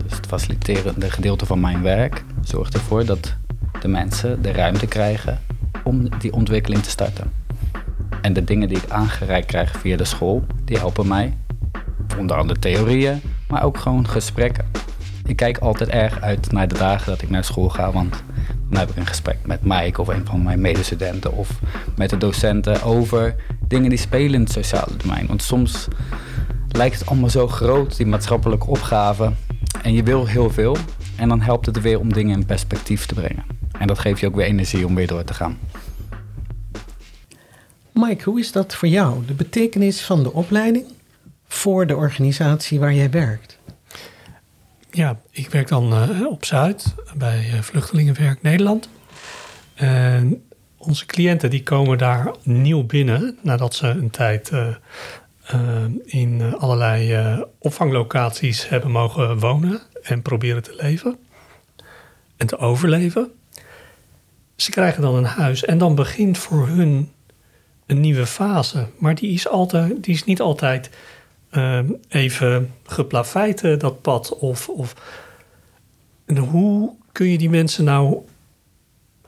Dus 0.03 0.15
het 0.15 0.25
faciliterende 0.25 1.11
gedeelte 1.11 1.45
van 1.45 1.59
mijn 1.59 1.81
werk 1.81 2.23
zorgt 2.43 2.73
ervoor 2.73 3.05
dat 3.05 3.35
de 3.81 3.87
mensen 3.87 4.41
de 4.41 4.51
ruimte 4.51 4.87
krijgen 4.87 5.39
om 5.83 6.19
die 6.19 6.33
ontwikkeling 6.33 6.83
te 6.83 6.89
starten. 6.89 7.31
En 8.21 8.33
de 8.33 8.43
dingen 8.43 8.67
die 8.67 8.77
ik 8.77 8.89
aangereikt 8.89 9.47
krijg 9.47 9.79
via 9.79 9.97
de 9.97 10.05
school, 10.05 10.45
die 10.63 10.77
helpen 10.77 11.07
mij. 11.07 11.37
Onder 12.19 12.37
andere 12.37 12.59
theorieën, 12.59 13.21
maar 13.47 13.63
ook 13.63 13.77
gewoon 13.77 14.07
gesprekken. 14.07 14.65
Ik 15.25 15.35
kijk 15.35 15.57
altijd 15.57 15.89
erg 15.89 16.21
uit 16.21 16.51
naar 16.51 16.67
de 16.67 16.77
dagen 16.77 17.11
dat 17.11 17.21
ik 17.21 17.29
naar 17.29 17.43
school 17.43 17.69
ga, 17.69 17.91
want 17.91 18.23
dan 18.69 18.79
heb 18.79 18.89
ik 18.89 18.95
een 18.95 19.07
gesprek 19.07 19.37
met 19.45 19.59
Mike 19.63 20.01
of 20.01 20.07
een 20.07 20.25
van 20.25 20.43
mijn 20.43 20.61
medestudenten 20.61 21.33
of 21.33 21.59
met 21.95 22.09
de 22.09 22.17
docenten 22.17 22.83
over 22.83 23.35
dingen 23.67 23.89
die 23.89 23.99
spelen 23.99 24.33
in 24.33 24.41
het 24.41 24.51
sociale 24.51 24.95
domein. 24.97 25.27
Want 25.27 25.41
soms 25.41 25.87
lijkt 26.67 26.99
het 26.99 27.07
allemaal 27.07 27.29
zo 27.29 27.47
groot, 27.47 27.97
die 27.97 28.05
maatschappelijke 28.05 28.67
opgave, 28.67 29.31
en 29.81 29.93
je 29.93 30.03
wil 30.03 30.25
heel 30.25 30.49
veel. 30.49 30.77
En 31.15 31.29
dan 31.29 31.41
helpt 31.41 31.65
het 31.65 31.81
weer 31.81 31.99
om 31.99 32.13
dingen 32.13 32.37
in 32.37 32.45
perspectief 32.45 33.05
te 33.05 33.13
brengen. 33.13 33.43
En 33.79 33.87
dat 33.87 33.99
geeft 33.99 34.19
je 34.19 34.27
ook 34.27 34.35
weer 34.35 34.45
energie 34.45 34.85
om 34.85 34.95
weer 34.95 35.07
door 35.07 35.23
te 35.23 35.33
gaan. 35.33 35.57
Mike, 37.91 38.23
hoe 38.29 38.39
is 38.39 38.51
dat 38.51 38.75
voor 38.75 38.87
jou? 38.87 39.25
De 39.25 39.33
betekenis 39.33 40.01
van 40.01 40.23
de 40.23 40.33
opleiding 40.33 40.85
voor 41.47 41.87
de 41.87 41.95
organisatie 41.95 42.79
waar 42.79 42.93
jij 42.93 43.09
werkt? 43.09 43.59
Ja, 44.95 45.19
ik 45.31 45.49
werk 45.49 45.67
dan 45.67 45.93
uh, 45.93 46.27
op 46.27 46.45
Zuid 46.45 46.95
bij 47.17 47.49
uh, 47.53 47.61
Vluchtelingenwerk 47.61 48.41
Nederland. 48.41 48.89
En 49.73 50.43
onze 50.77 51.05
cliënten 51.05 51.49
die 51.49 51.63
komen 51.63 51.97
daar 51.97 52.31
nieuw 52.43 52.83
binnen 52.83 53.37
nadat 53.41 53.75
ze 53.75 53.87
een 53.87 54.09
tijd 54.09 54.51
uh, 54.51 54.67
in 56.05 56.55
allerlei 56.57 57.43
opvanglocaties 57.59 58.69
hebben 58.69 58.91
mogen 58.91 59.39
wonen 59.39 59.81
en 60.01 60.21
proberen 60.21 60.63
te 60.63 60.75
leven 60.75 61.17
en 62.37 62.47
te 62.47 62.57
overleven. 62.57 63.31
Ze 64.55 64.71
krijgen 64.71 65.01
dan 65.01 65.15
een 65.15 65.25
huis 65.25 65.65
en 65.65 65.77
dan 65.77 65.95
begint 65.95 66.37
voor 66.37 66.67
hun 66.67 67.11
een 67.85 67.99
nieuwe 67.99 68.25
fase. 68.25 68.87
Maar 68.97 69.15
die 69.15 69.31
is, 69.31 69.47
altijd, 69.47 70.03
die 70.03 70.13
is 70.13 70.23
niet 70.23 70.41
altijd 70.41 70.89
uh, 71.55 71.79
even 72.07 72.73
geplaveid, 72.85 73.79
dat 73.79 74.01
pad. 74.01 74.37
Of, 74.37 74.69
of, 74.69 74.95
hoe 76.37 76.93
kun 77.11 77.27
je 77.27 77.37
die 77.37 77.49
mensen 77.49 77.83
nou 77.83 78.17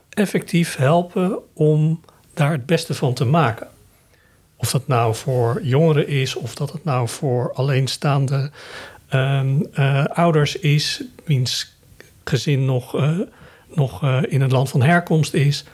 effectief 0.08 0.76
helpen 0.76 1.38
om 1.52 2.00
daar 2.34 2.52
het 2.52 2.66
beste 2.66 2.94
van 2.94 3.14
te 3.14 3.24
maken? 3.24 3.68
Of 4.56 4.70
dat 4.70 4.86
nou 4.86 5.14
voor 5.14 5.60
jongeren 5.62 6.08
is, 6.08 6.34
of 6.34 6.54
dat 6.54 6.72
het 6.72 6.84
nou 6.84 7.08
voor 7.08 7.52
alleenstaande 7.52 8.50
um, 9.14 9.66
uh, 9.74 10.04
ouders 10.04 10.56
is, 10.56 11.02
wiens 11.24 11.76
gezin 12.24 12.64
nog, 12.64 12.96
uh, 12.96 13.18
nog 13.74 14.04
uh, 14.04 14.18
in 14.28 14.40
het 14.40 14.52
land 14.52 14.68
van 14.68 14.82
herkomst 14.82 15.34
is, 15.34 15.64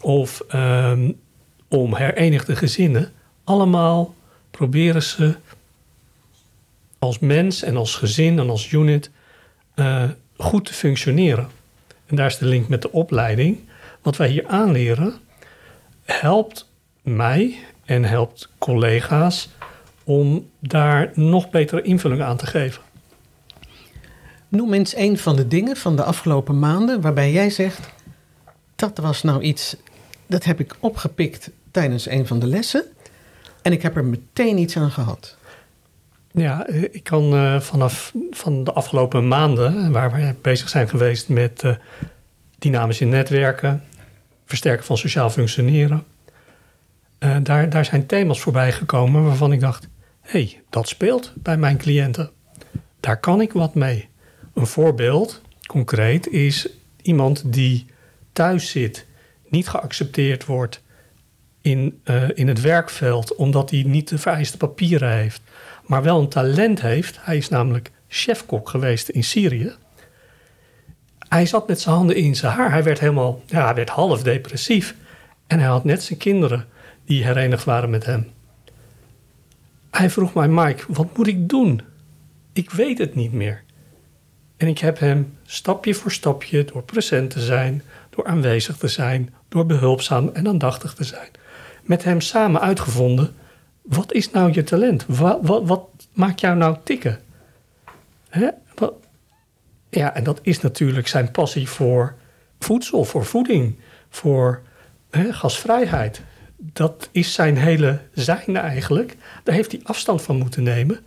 of 0.00 0.42
um, 0.54 1.20
om 1.68 1.94
herenigde 1.94 2.56
gezinnen. 2.56 3.12
Allemaal 3.44 4.14
proberen 4.50 5.02
ze 5.02 5.36
als 7.02 7.18
mens 7.18 7.62
en 7.62 7.76
als 7.76 7.94
gezin 7.94 8.38
en 8.38 8.50
als 8.50 8.72
unit 8.72 9.10
goed 10.36 10.64
te 10.64 10.74
functioneren. 10.74 11.48
En 12.06 12.16
daar 12.16 12.26
is 12.26 12.38
de 12.38 12.46
link 12.46 12.68
met 12.68 12.82
de 12.82 12.92
opleiding. 12.92 13.58
Wat 14.02 14.16
wij 14.16 14.28
hier 14.28 14.46
aanleren 14.46 15.14
helpt 16.04 16.68
mij 17.02 17.58
en 17.84 18.04
helpt 18.04 18.48
collega's 18.58 19.48
om 20.04 20.50
daar 20.58 21.10
nog 21.14 21.50
betere 21.50 21.82
invulling 21.82 22.22
aan 22.22 22.36
te 22.36 22.46
geven. 22.46 22.82
Noem 24.48 24.72
eens 24.74 24.96
een 24.96 25.18
van 25.18 25.36
de 25.36 25.48
dingen 25.48 25.76
van 25.76 25.96
de 25.96 26.04
afgelopen 26.04 26.58
maanden 26.58 27.00
waarbij 27.00 27.32
jij 27.32 27.50
zegt: 27.50 27.88
dat 28.76 28.98
was 28.98 29.22
nou 29.22 29.42
iets, 29.42 29.76
dat 30.26 30.44
heb 30.44 30.60
ik 30.60 30.76
opgepikt 30.80 31.50
tijdens 31.70 32.08
een 32.08 32.26
van 32.26 32.38
de 32.38 32.46
lessen 32.46 32.84
en 33.62 33.72
ik 33.72 33.82
heb 33.82 33.96
er 33.96 34.04
meteen 34.04 34.58
iets 34.58 34.76
aan 34.76 34.90
gehad. 34.90 35.36
Ja, 36.34 36.66
ik 36.66 37.04
kan 37.04 37.34
uh, 37.34 37.60
vanaf 37.60 38.12
van 38.30 38.64
de 38.64 38.72
afgelopen 38.72 39.28
maanden, 39.28 39.92
waar 39.92 40.12
we 40.12 40.34
bezig 40.42 40.68
zijn 40.68 40.88
geweest 40.88 41.28
met 41.28 41.64
dynamische 42.58 43.04
netwerken, 43.04 43.82
versterken 44.44 44.84
van 44.84 44.98
sociaal 44.98 45.30
functioneren, 45.30 46.04
uh, 47.18 47.36
daar, 47.42 47.70
daar 47.70 47.84
zijn 47.84 48.06
thema's 48.06 48.40
voorbij 48.40 48.72
gekomen 48.72 49.24
waarvan 49.24 49.52
ik 49.52 49.60
dacht: 49.60 49.88
hey, 50.20 50.60
dat 50.70 50.88
speelt 50.88 51.32
bij 51.36 51.56
mijn 51.56 51.76
cliënten. 51.76 52.30
Daar 53.00 53.20
kan 53.20 53.40
ik 53.40 53.52
wat 53.52 53.74
mee. 53.74 54.08
Een 54.54 54.66
voorbeeld, 54.66 55.40
concreet, 55.66 56.28
is 56.28 56.68
iemand 57.02 57.52
die 57.52 57.86
thuis 58.32 58.70
zit, 58.70 59.06
niet 59.48 59.68
geaccepteerd 59.68 60.44
wordt 60.44 60.82
in, 61.60 62.02
in 62.34 62.48
het 62.48 62.60
werkveld 62.60 63.34
omdat 63.34 63.70
hij 63.70 63.82
niet 63.82 64.08
de 64.08 64.18
vereiste 64.18 64.56
papieren 64.56 65.12
heeft, 65.12 65.42
maar 65.92 66.02
wel 66.02 66.20
een 66.20 66.28
talent 66.28 66.80
heeft. 66.80 67.18
Hij 67.20 67.36
is 67.36 67.48
namelijk 67.48 67.90
chefkok 68.08 68.68
geweest 68.68 69.08
in 69.08 69.24
Syrië. 69.24 69.72
Hij 71.18 71.46
zat 71.46 71.68
met 71.68 71.80
zijn 71.80 71.94
handen 71.94 72.16
in 72.16 72.34
zijn 72.34 72.52
haar. 72.52 72.70
Hij 72.70 72.82
werd 72.82 73.00
helemaal, 73.00 73.42
ja, 73.46 73.64
hij 73.64 73.74
werd 73.74 73.88
half 73.88 74.22
depressief. 74.22 74.94
En 75.46 75.58
hij 75.58 75.68
had 75.68 75.84
net 75.84 76.02
zijn 76.02 76.18
kinderen 76.18 76.66
die 77.04 77.24
herenigd 77.24 77.64
waren 77.64 77.90
met 77.90 78.06
hem. 78.06 78.30
Hij 79.90 80.10
vroeg 80.10 80.34
mij, 80.34 80.48
Mike, 80.48 80.84
wat 80.88 81.16
moet 81.16 81.26
ik 81.26 81.48
doen? 81.48 81.80
Ik 82.52 82.70
weet 82.70 82.98
het 82.98 83.14
niet 83.14 83.32
meer. 83.32 83.62
En 84.56 84.68
ik 84.68 84.78
heb 84.78 84.98
hem 84.98 85.36
stapje 85.44 85.94
voor 85.94 86.12
stapje, 86.12 86.64
door 86.64 86.82
present 86.82 87.30
te 87.30 87.40
zijn, 87.40 87.82
door 88.10 88.26
aanwezig 88.26 88.76
te 88.76 88.88
zijn, 88.88 89.34
door 89.48 89.66
behulpzaam 89.66 90.30
en 90.32 90.48
aandachtig 90.48 90.94
te 90.94 91.04
zijn, 91.04 91.30
met 91.82 92.04
hem 92.04 92.20
samen 92.20 92.60
uitgevonden: 92.60 93.34
wat 93.82 94.12
is 94.12 94.30
nou 94.30 94.52
je 94.52 94.62
talent? 94.62 95.04
Wat, 95.08 95.38
wat, 95.42 95.66
wat 95.66 95.88
maakt 96.12 96.40
jou 96.40 96.56
nou 96.56 96.76
tikken? 96.84 97.20
Hè? 98.28 98.48
Wat? 98.74 98.94
Ja, 99.90 100.14
en 100.14 100.24
dat 100.24 100.38
is 100.42 100.60
natuurlijk 100.60 101.08
zijn 101.08 101.30
passie 101.30 101.68
voor 101.68 102.14
voedsel, 102.58 103.04
voor 103.04 103.24
voeding, 103.24 103.78
voor 104.08 104.62
hè, 105.10 105.32
gasvrijheid. 105.32 106.22
Dat 106.56 107.08
is 107.12 107.34
zijn 107.34 107.56
hele 107.56 108.00
zijn 108.12 108.56
eigenlijk. 108.56 109.16
Daar 109.42 109.54
heeft 109.54 109.72
hij 109.72 109.80
afstand 109.84 110.22
van 110.22 110.36
moeten 110.36 110.62
nemen. 110.62 111.00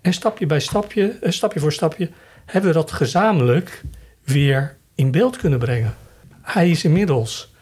En 0.00 0.12
stapje 0.12 0.46
bij 0.46 0.60
stapje, 0.60 1.18
eh, 1.20 1.30
stapje 1.30 1.60
voor 1.60 1.72
stapje, 1.72 2.10
hebben 2.44 2.70
we 2.70 2.76
dat 2.76 2.92
gezamenlijk 2.92 3.82
weer 4.24 4.76
in 4.94 5.10
beeld 5.10 5.36
kunnen 5.36 5.58
brengen. 5.58 5.94
Hij 6.42 6.70
is 6.70 6.84
inmiddels 6.84 7.52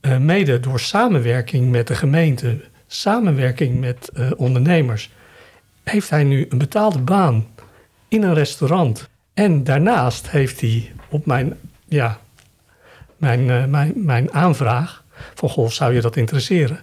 uh, 0.00 0.18
mede 0.18 0.60
door 0.60 0.80
samenwerking 0.80 1.70
met 1.70 1.86
de 1.86 1.94
gemeente, 1.94 2.60
samenwerking 2.94 3.80
met 3.80 4.10
uh, 4.14 4.30
ondernemers, 4.36 5.10
heeft 5.82 6.10
hij 6.10 6.24
nu 6.24 6.46
een 6.48 6.58
betaalde 6.58 6.98
baan 6.98 7.46
in 8.08 8.22
een 8.22 8.34
restaurant. 8.34 9.08
En 9.34 9.64
daarnaast 9.64 10.30
heeft 10.30 10.60
hij 10.60 10.92
op 11.08 11.26
mijn, 11.26 11.58
ja, 11.84 12.20
mijn, 13.16 13.40
uh, 13.40 13.64
mijn, 13.64 13.92
mijn 13.96 14.32
aanvraag 14.32 15.04
van 15.34 15.48
goh, 15.48 15.68
zou 15.68 15.94
je 15.94 16.00
dat 16.00 16.16
interesseren? 16.16 16.80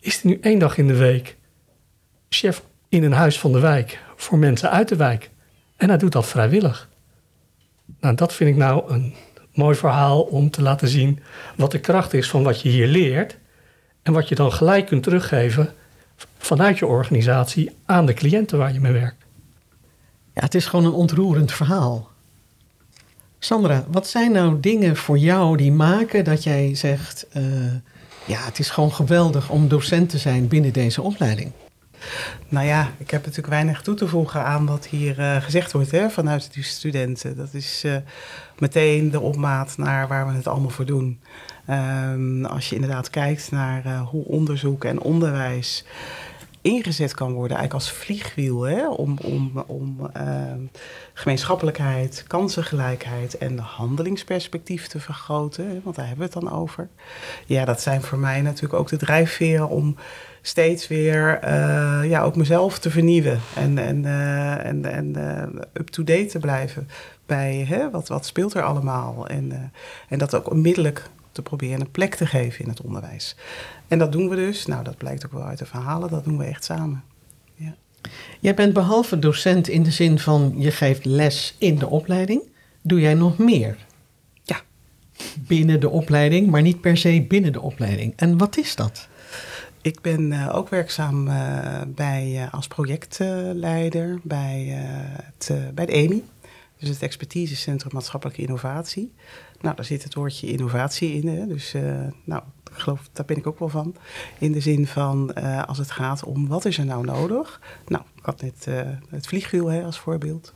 Is 0.00 0.22
hij 0.22 0.30
nu 0.30 0.38
één 0.40 0.58
dag 0.58 0.78
in 0.78 0.86
de 0.86 0.96
week 0.96 1.36
chef 2.28 2.62
in 2.88 3.02
een 3.02 3.12
huis 3.12 3.38
van 3.38 3.52
de 3.52 3.60
wijk 3.60 4.02
voor 4.16 4.38
mensen 4.38 4.70
uit 4.70 4.88
de 4.88 4.96
wijk. 4.96 5.30
En 5.76 5.88
hij 5.88 5.98
doet 5.98 6.12
dat 6.12 6.26
vrijwillig. 6.26 6.88
Nou, 8.00 8.14
dat 8.14 8.34
vind 8.34 8.50
ik 8.50 8.56
nou 8.56 8.92
een 8.92 9.14
mooi 9.54 9.76
verhaal 9.76 10.22
om 10.22 10.50
te 10.50 10.62
laten 10.62 10.88
zien 10.88 11.20
wat 11.56 11.70
de 11.70 11.80
kracht 11.80 12.12
is 12.14 12.30
van 12.30 12.42
wat 12.42 12.60
je 12.60 12.68
hier 12.68 12.86
leert. 12.86 13.38
En 14.02 14.12
wat 14.12 14.28
je 14.28 14.34
dan 14.34 14.52
gelijk 14.52 14.86
kunt 14.86 15.02
teruggeven 15.02 15.74
vanuit 16.38 16.78
je 16.78 16.86
organisatie 16.86 17.76
aan 17.84 18.06
de 18.06 18.14
cliënten 18.14 18.58
waar 18.58 18.72
je 18.72 18.80
mee 18.80 18.92
werkt. 18.92 19.24
Ja, 20.34 20.42
het 20.44 20.54
is 20.54 20.66
gewoon 20.66 20.84
een 20.84 20.92
ontroerend 20.92 21.52
verhaal. 21.52 22.08
Sandra, 23.38 23.84
wat 23.88 24.08
zijn 24.08 24.32
nou 24.32 24.60
dingen 24.60 24.96
voor 24.96 25.18
jou 25.18 25.56
die 25.56 25.72
maken 25.72 26.24
dat 26.24 26.42
jij 26.42 26.74
zegt: 26.74 27.26
uh, 27.36 27.42
ja, 28.24 28.44
het 28.44 28.58
is 28.58 28.70
gewoon 28.70 28.92
geweldig 28.92 29.50
om 29.50 29.68
docent 29.68 30.08
te 30.10 30.18
zijn 30.18 30.48
binnen 30.48 30.72
deze 30.72 31.02
opleiding? 31.02 31.52
Nou 32.48 32.66
ja, 32.66 32.90
ik 32.98 33.10
heb 33.10 33.20
natuurlijk 33.20 33.48
weinig 33.48 33.82
toe 33.82 33.94
te 33.94 34.08
voegen 34.08 34.44
aan 34.44 34.66
wat 34.66 34.86
hier 34.86 35.18
uh, 35.18 35.42
gezegd 35.42 35.72
wordt 35.72 35.90
hè, 35.90 36.10
vanuit 36.10 36.54
die 36.54 36.62
studenten. 36.62 37.36
Dat 37.36 37.54
is 37.54 37.82
uh, 37.84 37.96
meteen 38.58 39.10
de 39.10 39.20
opmaat 39.20 39.76
naar 39.76 40.08
waar 40.08 40.26
we 40.26 40.32
het 40.32 40.46
allemaal 40.46 40.70
voor 40.70 40.86
doen. 40.86 41.20
Um, 41.70 42.44
als 42.44 42.68
je 42.68 42.74
inderdaad 42.74 43.10
kijkt 43.10 43.50
naar 43.50 43.86
uh, 43.86 44.08
hoe 44.08 44.24
onderzoek 44.24 44.84
en 44.84 45.00
onderwijs 45.00 45.84
ingezet 46.62 47.14
kan 47.14 47.32
worden, 47.32 47.56
eigenlijk 47.56 47.86
als 47.86 47.98
vliegwiel, 47.98 48.62
hè, 48.62 48.88
om, 48.88 49.18
om, 49.22 49.64
om 49.66 50.10
ehm, 50.12 50.60
gemeenschappelijkheid, 51.12 52.24
kansengelijkheid 52.26 53.38
en 53.38 53.58
handelingsperspectief 53.58 54.86
te 54.86 55.00
vergroten, 55.00 55.80
want 55.84 55.96
daar 55.96 56.06
hebben 56.06 56.28
we 56.28 56.34
het 56.34 56.42
dan 56.42 56.52
over. 56.52 56.88
Ja, 57.46 57.64
dat 57.64 57.80
zijn 57.80 58.02
voor 58.02 58.18
mij 58.18 58.40
natuurlijk 58.42 58.80
ook 58.80 58.88
de 58.88 58.96
drijfveren 58.96 59.68
om 59.68 59.96
steeds 60.42 60.88
weer 60.88 61.40
uh, 61.44 62.00
ja, 62.04 62.22
ook 62.22 62.36
mezelf 62.36 62.78
te 62.78 62.90
vernieuwen 62.90 63.40
en, 63.54 63.78
en, 63.78 64.02
uh, 64.02 64.64
en, 64.64 64.84
en 64.84 65.14
uh, 65.16 65.60
up-to-date 65.72 66.26
te 66.26 66.38
blijven 66.38 66.88
bij 67.26 67.64
hè, 67.68 67.90
wat, 67.90 68.08
wat 68.08 68.26
speelt 68.26 68.54
er 68.54 68.62
allemaal. 68.62 69.26
En, 69.26 69.72
en 70.08 70.18
dat 70.18 70.34
ook 70.34 70.50
onmiddellijk 70.50 71.10
te 71.32 71.42
proberen 71.42 71.80
een 71.80 71.90
plek 71.90 72.14
te 72.14 72.26
geven 72.26 72.64
in 72.64 72.68
het 72.70 72.80
onderwijs. 72.80 73.36
En 73.88 73.98
dat 73.98 74.12
doen 74.12 74.28
we 74.28 74.36
dus, 74.36 74.66
nou 74.66 74.84
dat 74.84 74.96
blijkt 74.96 75.26
ook 75.26 75.32
wel 75.32 75.44
uit 75.44 75.58
de 75.58 75.66
verhalen, 75.66 76.10
dat 76.10 76.24
doen 76.24 76.38
we 76.38 76.44
echt 76.44 76.64
samen. 76.64 77.04
Ja. 77.54 77.74
Jij 78.40 78.54
bent 78.54 78.72
behalve 78.72 79.18
docent 79.18 79.68
in 79.68 79.82
de 79.82 79.90
zin 79.90 80.18
van 80.18 80.54
je 80.56 80.70
geeft 80.70 81.04
les 81.04 81.56
in 81.58 81.78
de 81.78 81.88
opleiding, 81.88 82.42
doe 82.82 83.00
jij 83.00 83.14
nog 83.14 83.38
meer? 83.38 83.76
Ja. 84.42 84.60
Binnen 85.38 85.80
de 85.80 85.88
opleiding, 85.88 86.50
maar 86.50 86.62
niet 86.62 86.80
per 86.80 86.96
se 86.96 87.24
binnen 87.28 87.52
de 87.52 87.60
opleiding. 87.60 88.12
En 88.16 88.38
wat 88.38 88.56
is 88.56 88.76
dat? 88.76 89.07
Ik 89.88 90.00
ben 90.00 90.30
uh, 90.30 90.54
ook 90.54 90.68
werkzaam 90.68 91.28
uh, 91.28 91.80
bij, 91.86 92.30
uh, 92.32 92.52
als 92.52 92.66
projectleider 92.66 94.20
bij, 94.22 94.66
het, 95.22 95.74
bij 95.74 95.86
de 95.86 95.92
EMI. 95.92 96.24
Dus 96.78 96.88
het 96.88 97.02
Expertisecentrum 97.02 97.94
Maatschappelijke 97.94 98.42
Innovatie. 98.42 99.12
Nou, 99.60 99.76
daar 99.76 99.84
zit 99.84 100.02
het 100.02 100.14
woordje 100.14 100.46
innovatie 100.46 101.12
in. 101.12 101.28
Hè? 101.28 101.46
Dus 101.46 101.74
nou, 102.24 102.42
ik 102.70 102.78
geloof, 102.78 103.08
daar 103.12 103.24
ben 103.24 103.36
ik 103.36 103.46
ook 103.46 103.58
wel 103.58 103.68
van. 103.68 103.94
In 104.38 104.52
de 104.52 104.60
zin 104.60 104.86
van 104.86 105.34
als 105.66 105.78
het 105.78 105.90
gaat 105.90 106.24
om 106.24 106.48
wat 106.48 106.64
is 106.64 106.78
er 106.78 106.84
nou 106.84 107.04
nodig. 107.04 107.60
Nou, 107.86 108.02
ik 108.16 108.24
had 108.24 108.42
net 108.42 108.66
het 109.08 109.26
vliegwiel 109.26 109.66
hè, 109.66 109.84
als 109.84 109.98
voorbeeld. 109.98 110.54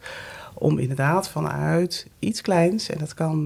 Om 0.54 0.78
inderdaad 0.78 1.28
vanuit 1.28 2.06
iets 2.18 2.40
kleins, 2.40 2.88
en 2.88 2.98
dat 2.98 3.14
kan 3.14 3.42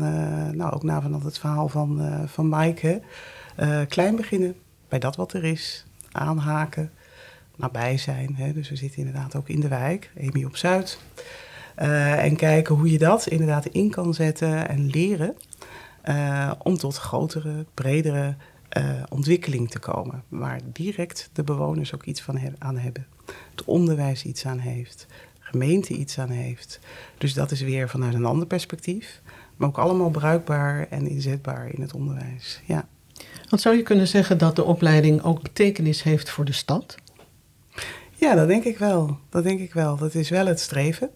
nou, 0.57 0.73
ook 0.73 0.83
na 0.83 1.01
van 1.01 1.25
het 1.25 1.39
verhaal 1.39 1.69
van, 1.69 2.23
van 2.29 2.49
Maaike, 2.49 3.03
klein 3.89 4.17
beginnen 4.17 4.57
bij 4.89 4.99
dat 4.99 5.17
wat 5.17 5.33
er 5.33 5.45
is, 5.45 5.87
aanhaken, 6.13 6.91
nabij 7.57 7.99
zijn. 7.99 8.37
Hè. 8.37 8.53
Dus 8.53 8.69
we 8.69 8.77
zitten 8.77 8.99
inderdaad 8.99 9.37
ook 9.37 9.49
in 9.49 9.61
de 9.61 9.69
wijk, 9.69 10.11
Emi 10.15 10.45
op 10.45 10.57
Zuid. 10.57 10.99
Uh, 11.79 12.25
en 12.25 12.37
kijken 12.37 12.75
hoe 12.75 12.91
je 12.91 12.99
dat 12.99 13.27
inderdaad 13.27 13.67
in 13.67 13.91
kan 13.91 14.15
zetten 14.15 14.69
en 14.69 14.87
leren 14.87 15.37
uh, 16.05 16.53
om 16.63 16.77
tot 16.77 16.97
grotere, 16.97 17.67
bredere 17.75 18.37
uh, 18.79 19.03
ontwikkeling 19.09 19.71
te 19.71 19.79
komen. 19.79 20.23
Waar 20.29 20.61
direct 20.73 21.31
de 21.33 21.43
bewoners 21.43 21.95
ook 21.95 22.05
iets 22.05 22.23
van 22.23 22.41
aan 22.59 22.79
hebben. 22.79 23.07
Het 23.51 23.65
onderwijs 23.65 24.25
iets 24.25 24.47
aan 24.47 24.59
heeft, 24.59 25.07
gemeente 25.39 25.95
iets 25.95 26.19
aan 26.19 26.31
heeft. 26.31 26.81
Dus 27.19 27.35
dat 27.35 27.51
is 27.51 27.61
weer 27.61 27.89
vanuit 27.89 28.15
een 28.15 28.25
ander 28.25 28.47
perspectief. 28.47 29.21
Maar 29.57 29.69
ook 29.69 29.79
allemaal 29.79 30.11
bruikbaar 30.11 30.87
en 30.91 31.09
inzetbaar 31.09 31.69
in 31.69 31.83
het 31.83 31.95
onderwijs. 31.95 32.63
Ja. 32.65 32.89
Want 33.49 33.63
zou 33.63 33.77
je 33.77 33.83
kunnen 33.83 34.09
zeggen 34.09 34.39
dat 34.39 34.57
de 34.57 34.65
opleiding 34.65 35.23
ook 35.23 35.43
betekenis 35.43 36.03
heeft 36.03 36.31
voor 36.31 36.45
de 36.45 36.53
stad? 36.53 36.97
Ja, 38.15 38.35
dat 38.35 38.49
denk 38.49 38.65
ik 38.65 38.79
wel. 38.79 39.19
Dat 39.29 39.43
denk 39.43 39.61
ik 39.61 39.73
wel. 39.73 39.97
Dat 39.97 40.15
is 40.15 40.29
wel 40.29 40.47
het 40.47 40.61
streven. 40.61 41.11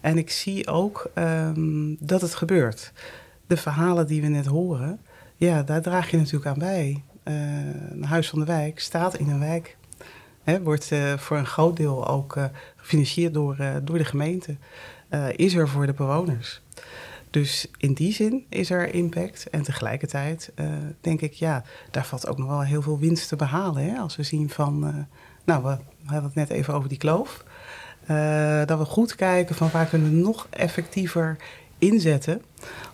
En 0.00 0.18
ik 0.18 0.30
zie 0.30 0.66
ook 0.66 1.10
um, 1.14 1.96
dat 2.00 2.20
het 2.20 2.34
gebeurt. 2.34 2.92
De 3.46 3.56
verhalen 3.56 4.06
die 4.06 4.22
we 4.22 4.28
net 4.28 4.46
horen, 4.46 5.00
ja, 5.36 5.62
daar 5.62 5.82
draag 5.82 6.10
je 6.10 6.16
natuurlijk 6.16 6.46
aan 6.46 6.58
bij. 6.58 7.02
Uh, 7.24 7.34
een 7.90 8.04
Huis 8.04 8.28
van 8.28 8.38
de 8.38 8.44
Wijk 8.44 8.80
staat 8.80 9.18
in 9.18 9.28
een 9.28 9.38
wijk. 9.38 9.76
Wordt 10.62 10.90
uh, 10.90 11.18
voor 11.18 11.36
een 11.36 11.46
groot 11.46 11.76
deel 11.76 12.08
ook 12.08 12.36
uh, 12.36 12.44
gefinancierd 12.76 13.34
door, 13.34 13.56
door 13.84 13.98
de 13.98 14.04
gemeente. 14.04 14.56
is 15.36 15.54
er 15.54 15.68
voor 15.68 15.86
de 15.86 15.92
bewoners. 15.92 16.62
Dus 17.34 17.66
in 17.76 17.92
die 17.92 18.12
zin 18.12 18.46
is 18.48 18.70
er 18.70 18.94
impact. 18.94 19.50
En 19.50 19.62
tegelijkertijd 19.62 20.52
denk 21.00 21.20
ik, 21.20 21.32
ja, 21.32 21.62
daar 21.90 22.06
valt 22.06 22.26
ook 22.26 22.38
nog 22.38 22.48
wel 22.48 22.62
heel 22.62 22.82
veel 22.82 22.98
winst 22.98 23.28
te 23.28 23.36
behalen. 23.36 23.84
Hè? 23.84 23.98
Als 23.98 24.16
we 24.16 24.22
zien 24.22 24.50
van, 24.50 25.06
nou, 25.44 25.62
we 25.62 25.76
hadden 26.04 26.24
het 26.24 26.34
net 26.34 26.50
even 26.50 26.74
over 26.74 26.88
die 26.88 26.98
kloof. 26.98 27.44
Uh, 28.10 28.64
dat 28.64 28.78
we 28.78 28.84
goed 28.84 29.14
kijken 29.14 29.54
van 29.54 29.70
waar 29.70 29.86
kunnen 29.86 30.10
we 30.10 30.16
nog 30.16 30.46
effectiever 30.50 31.36
inzetten 31.78 32.42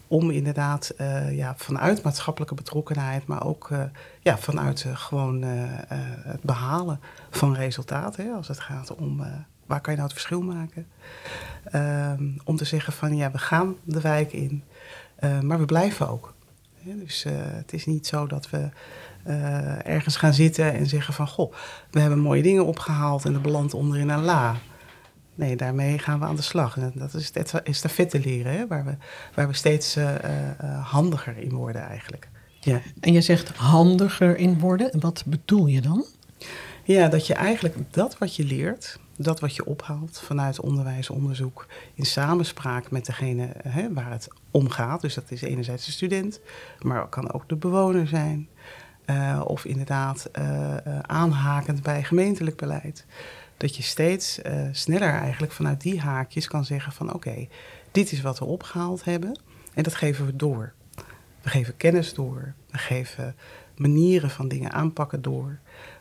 om 0.07 0.31
inderdaad 0.31 0.95
ja, 1.31 1.55
vanuit 1.57 2.03
maatschappelijke 2.03 2.55
betrokkenheid, 2.55 3.27
maar 3.27 3.47
ook 3.47 3.71
ja, 4.23 4.39
vanuit 4.39 4.87
gewoon 4.93 5.43
het 5.43 6.43
behalen 6.43 7.01
van 7.31 7.55
resultaten, 7.55 8.35
als 8.35 8.49
het 8.49 8.61
gaat 8.61 8.95
om 8.95 9.23
waar 9.71 9.81
kan 9.81 9.93
je 9.93 9.99
nou 9.99 10.11
het 10.13 10.21
verschil 10.21 10.43
maken, 10.43 10.87
ehm, 11.65 12.25
om 12.45 12.57
te 12.57 12.65
zeggen 12.65 12.93
van 12.93 13.17
ja, 13.17 13.31
we 13.31 13.39
gaan 13.39 13.77
de 13.85 14.01
wijk 14.01 14.33
in, 14.33 14.63
maar 15.43 15.59
we 15.59 15.65
blijven 15.65 16.09
ook. 16.09 16.35
dus 16.83 17.25
het 17.29 17.73
is 17.73 17.87
niet 17.87 18.07
zo 18.07 18.27
dat 18.27 18.51
we 18.51 18.69
uh, 19.27 19.87
ergens 19.87 20.17
gaan 20.17 20.35
zitten 20.35 20.73
en 20.73 20.87
zeggen 20.87 21.15
van... 21.15 21.29
goh, 21.29 21.53
we 21.91 22.01
hebben 22.01 22.19
mooie 22.19 22.43
dingen 22.43 22.67
opgehaald 22.67 23.25
en 23.25 23.33
dat 23.33 23.43
belandt 23.43 23.75
onderin 23.75 24.09
een 24.09 24.23
la. 24.23 24.57
Nee, 25.35 25.57
daarmee 25.57 25.99
gaan 25.99 26.19
we 26.19 26.25
aan 26.25 26.37
de 26.37 26.43
slag. 26.43 26.77
En 26.77 26.93
dat 26.95 27.15
is 27.15 27.31
het 27.35 27.63
estafette 27.63 28.21
leren, 28.21 28.53
hè, 28.53 28.67
waar, 28.67 28.85
we, 28.85 28.97
waar 29.35 29.49
we 29.49 29.55
steeds 29.55 29.97
handiger 30.83 31.37
in 31.39 31.53
worden 31.53 31.83
eigenlijk. 31.83 32.29
Ja. 32.61 32.81
En 33.01 33.13
je 33.13 33.21
zegt 33.21 33.49
handiger 33.57 34.37
in 34.37 34.59
worden. 34.59 35.01
Wat 35.01 35.23
bedoel 35.27 35.67
je 35.67 35.81
dan? 35.81 36.05
Ja, 36.85 37.09
dat 37.09 37.27
je 37.27 37.35
eigenlijk 37.35 37.77
dat 37.91 38.19
wat 38.19 38.37
je 38.37 38.45
leert, 38.45 38.99
dat 39.23 39.41
wat 39.41 39.57
je 39.57 39.67
ophaalt 39.67 40.21
vanuit 40.25 40.61
onderwijs, 40.61 41.11
onderzoek, 41.11 41.67
in 41.95 42.07
samenspraak 42.07 42.91
met 42.91 43.07
degene 43.07 43.53
hè, 43.69 43.93
waar 43.93 44.11
het 44.11 44.29
om 44.51 44.69
gaat. 44.69 45.01
Dus 45.01 45.15
dat 45.15 45.31
is 45.31 45.43
enerzijds 45.43 45.85
de 45.85 45.93
student, 45.93 46.41
maar 46.83 47.09
kan 47.09 47.33
ook 47.33 47.49
de 47.49 47.57
bewoner 47.57 48.09
zijn. 48.09 48.49
Uh, 49.07 49.41
of 49.45 49.65
inderdaad 49.65 50.31
uh, 50.39 50.77
aanhakend 51.01 51.83
bij 51.83 52.03
gemeentelijk 52.03 52.57
beleid. 52.57 53.07
Dat 53.57 53.77
je 53.77 53.83
steeds 53.83 54.41
sneller 54.73 55.13
eigenlijk 55.13 55.53
vanuit 55.53 55.81
die 55.81 56.01
haakjes 56.01 56.47
kan 56.47 56.65
zeggen 56.65 56.93
van 56.93 57.15
oké, 57.15 57.49
dit 57.91 58.13
is 58.13 58.21
wat 58.21 58.39
we 58.39 58.45
opgehaald 58.45 59.05
hebben 59.05 59.41
en 59.75 59.83
dat 59.83 59.95
geven 59.95 60.27
we 60.27 60.37
door. 60.37 60.73
We 61.43 61.49
geven 61.49 61.77
kennis 61.77 62.15
door, 62.15 62.55
we 62.71 62.79
geven 62.79 63.37
manieren 63.77 64.31
van 64.31 64.49
dingen 64.49 64.73
aanpakken 64.73 65.23
door 65.23 65.59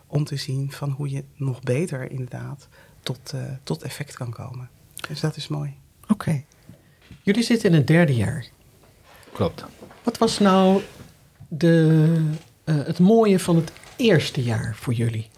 om 0.08 0.24
te 0.24 0.36
zien 0.36 0.72
van 0.72 0.90
hoe 0.90 1.10
je 1.10 1.24
nog 1.36 1.62
beter 1.62 2.12
inderdaad 2.12 2.68
tot, 3.14 3.34
tot 3.64 3.84
effect 3.84 4.14
kan 4.14 4.32
komen. 4.32 4.70
Dus 5.08 5.20
dat 5.20 5.36
is 5.36 5.48
mooi. 5.48 5.74
Oké. 6.08 6.44
Jullie 7.22 7.44
zitten 7.44 7.70
in 7.70 7.76
het 7.76 7.88
derde 7.88 8.16
jaar. 8.16 8.46
Klopt. 9.34 9.66
Wat 10.04 10.18
was 10.18 10.40
nou 10.40 10.82
de 11.48 12.16
uh, 12.66 12.76
het 12.86 13.00
mooie 13.00 13.40
van 13.40 13.56
het 13.56 13.72
eerste 13.96 14.44
jaar 14.44 14.76
voor 14.76 14.94
jullie? 14.94 15.30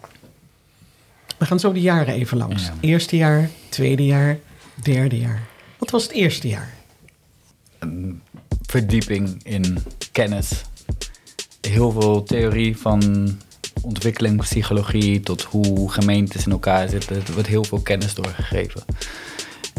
We 1.38 1.46
gaan 1.46 1.60
zo 1.60 1.72
de 1.72 1.80
jaren 1.80 2.14
even 2.14 2.36
langs. 2.36 2.66
Ja. 2.66 2.74
Eerste 2.80 3.16
jaar, 3.16 3.50
tweede 3.68 4.04
jaar, 4.04 4.38
derde 4.74 5.18
jaar. 5.18 5.42
Wat 5.78 5.90
was 5.90 6.02
het 6.02 6.12
eerste 6.12 6.48
jaar? 6.48 6.74
Een 7.78 8.22
verdieping 8.62 9.44
in 9.44 9.78
kennis. 10.12 10.64
Heel 11.60 11.90
veel 11.90 12.22
theorie 12.22 12.76
van 12.76 13.30
ontwikkeling, 13.82 14.40
psychologie 14.40 15.20
tot 15.20 15.42
hoe 15.42 15.92
gemeentes 15.92 16.44
in 16.44 16.52
elkaar 16.52 16.88
zitten. 16.88 17.16
Er 17.16 17.32
wordt 17.32 17.48
heel 17.48 17.64
veel 17.64 17.80
kennis 17.80 18.14
doorgegeven. 18.14 18.84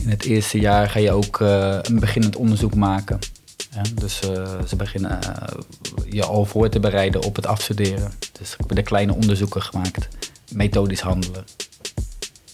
In 0.01 0.09
het 0.09 0.23
eerste 0.23 0.59
jaar 0.59 0.89
ga 0.89 0.99
je 0.99 1.11
ook 1.11 1.39
uh, 1.39 1.77
een 1.81 1.99
beginnend 1.99 2.35
onderzoek 2.35 2.75
maken. 2.75 3.19
Ja, 3.71 3.81
dus 3.95 4.19
uh, 4.25 4.61
ze 4.67 4.75
beginnen 4.75 5.19
uh, 5.23 6.11
je 6.13 6.25
al 6.25 6.45
voor 6.45 6.69
te 6.69 6.79
bereiden 6.79 7.23
op 7.23 7.35
het 7.35 7.45
afstuderen. 7.45 8.11
Dus 8.31 8.53
ik 8.53 8.59
heb 8.67 8.77
er 8.77 8.83
kleine 8.83 9.13
onderzoeken 9.13 9.61
gemaakt. 9.61 10.07
Methodisch 10.51 11.01
handelen. 11.01 11.45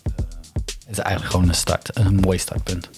Uh, 0.04 0.26
is 0.90 0.98
eigenlijk 0.98 1.32
gewoon 1.32 1.48
een 1.48 1.56
start, 1.56 1.98
een 1.98 2.16
mooi 2.16 2.38
startpunt. 2.38 2.90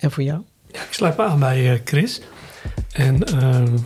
En 0.00 0.10
voor 0.10 0.22
jou? 0.22 0.40
Ja, 0.72 0.82
ik 0.82 0.92
sluit 0.92 1.16
me 1.16 1.22
aan 1.22 1.38
bij 1.38 1.80
Chris. 1.84 2.20
En 2.92 3.18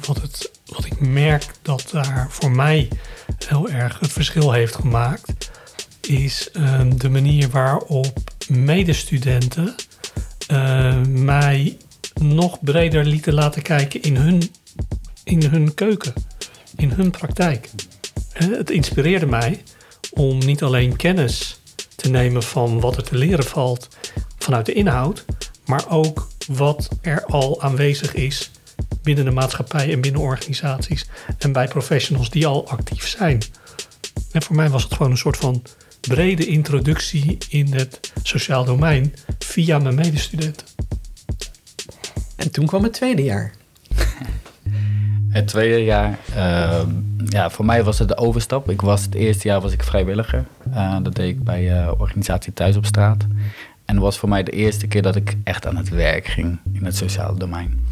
wat, 0.07 0.21
het, 0.21 0.51
wat 0.73 0.85
ik 0.85 1.01
merk 1.01 1.47
dat 1.63 1.89
daar 1.93 2.27
voor 2.31 2.51
mij 2.51 2.89
heel 3.47 3.69
erg 3.69 4.01
het 4.01 4.13
verschil 4.13 4.53
heeft 4.53 4.75
gemaakt, 4.75 5.51
is 6.01 6.51
de 6.97 7.09
manier 7.11 7.49
waarop 7.49 8.19
medestudenten 8.49 9.75
uh, 10.53 11.03
mij 11.03 11.77
nog 12.21 12.61
breder 12.61 13.05
lieten 13.05 13.35
laten 13.35 13.63
kijken 13.63 14.03
in 14.03 14.17
hun, 14.17 14.51
in 15.25 15.43
hun 15.43 15.75
keuken, 15.75 16.13
in 16.77 16.91
hun 16.91 17.11
praktijk. 17.11 17.69
Het 18.33 18.71
inspireerde 18.71 19.27
mij 19.27 19.63
om 20.11 20.39
niet 20.39 20.63
alleen 20.63 20.97
kennis 20.97 21.61
te 21.97 22.11
nemen 22.11 22.43
van 22.43 22.81
wat 22.81 22.97
er 22.97 23.03
te 23.03 23.17
leren 23.17 23.45
valt 23.45 23.89
vanuit 24.39 24.67
de 24.67 24.73
inhoud, 24.73 25.25
maar 25.65 25.91
ook 25.91 26.29
wat 26.47 26.89
er 27.01 27.25
al 27.25 27.63
aanwezig 27.63 28.15
is 28.15 28.51
binnen 29.03 29.25
de 29.25 29.31
maatschappij 29.31 29.93
en 29.93 30.01
binnen 30.01 30.21
organisaties 30.21 31.07
en 31.39 31.53
bij 31.53 31.69
professionals 31.69 32.31
die 32.31 32.47
al 32.47 32.69
actief 32.69 33.09
zijn. 33.09 33.43
En 34.33 34.43
voor 34.43 34.57
mij 34.57 34.69
was 34.69 34.83
het 34.83 34.93
gewoon 34.95 35.11
een 35.11 35.19
soort 35.19 35.37
van 35.37 35.63
brede 36.01 36.47
introductie 36.47 37.39
in 37.49 37.73
het 37.73 38.13
sociaal 38.23 38.65
domein 38.65 39.15
via 39.39 39.79
mijn 39.79 39.95
medestudenten. 39.95 40.67
En 42.37 42.51
toen 42.51 42.67
kwam 42.67 42.83
het 42.83 42.93
tweede 42.93 43.23
jaar. 43.23 43.53
het 45.29 45.47
tweede 45.47 45.85
jaar, 45.85 46.19
uh, 46.37 46.83
ja, 47.25 47.51
voor 47.51 47.65
mij 47.65 47.85
was 47.85 47.99
het 47.99 48.09
de 48.09 48.17
overstap. 48.17 48.71
Ik 48.71 48.81
was, 48.81 49.03
het 49.03 49.15
eerste 49.15 49.49
jaar 49.49 49.61
was 49.61 49.73
ik 49.73 49.83
vrijwilliger. 49.83 50.45
Uh, 50.69 50.97
dat 51.03 51.15
deed 51.15 51.29
ik 51.29 51.45
bij 51.45 51.83
uh, 51.83 51.93
organisatie 51.99 52.53
Thuis 52.53 52.77
op 52.77 52.87
Straat. 52.87 53.27
En 53.85 53.95
dat 53.95 54.05
was 54.05 54.19
voor 54.19 54.29
mij 54.29 54.43
de 54.43 54.51
eerste 54.51 54.87
keer 54.87 55.03
dat 55.03 55.17
ik 55.17 55.37
echt 55.45 55.67
aan 55.67 55.77
het 55.77 55.89
werk 55.89 56.27
ging 56.27 56.59
in 56.73 56.85
het 56.85 56.97
sociale 56.97 57.39
domein. 57.39 57.87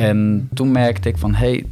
En 0.00 0.48
toen 0.54 0.72
merkte 0.72 1.08
ik 1.08 1.18
van, 1.18 1.34
hé, 1.34 1.50
hey, 1.50 1.64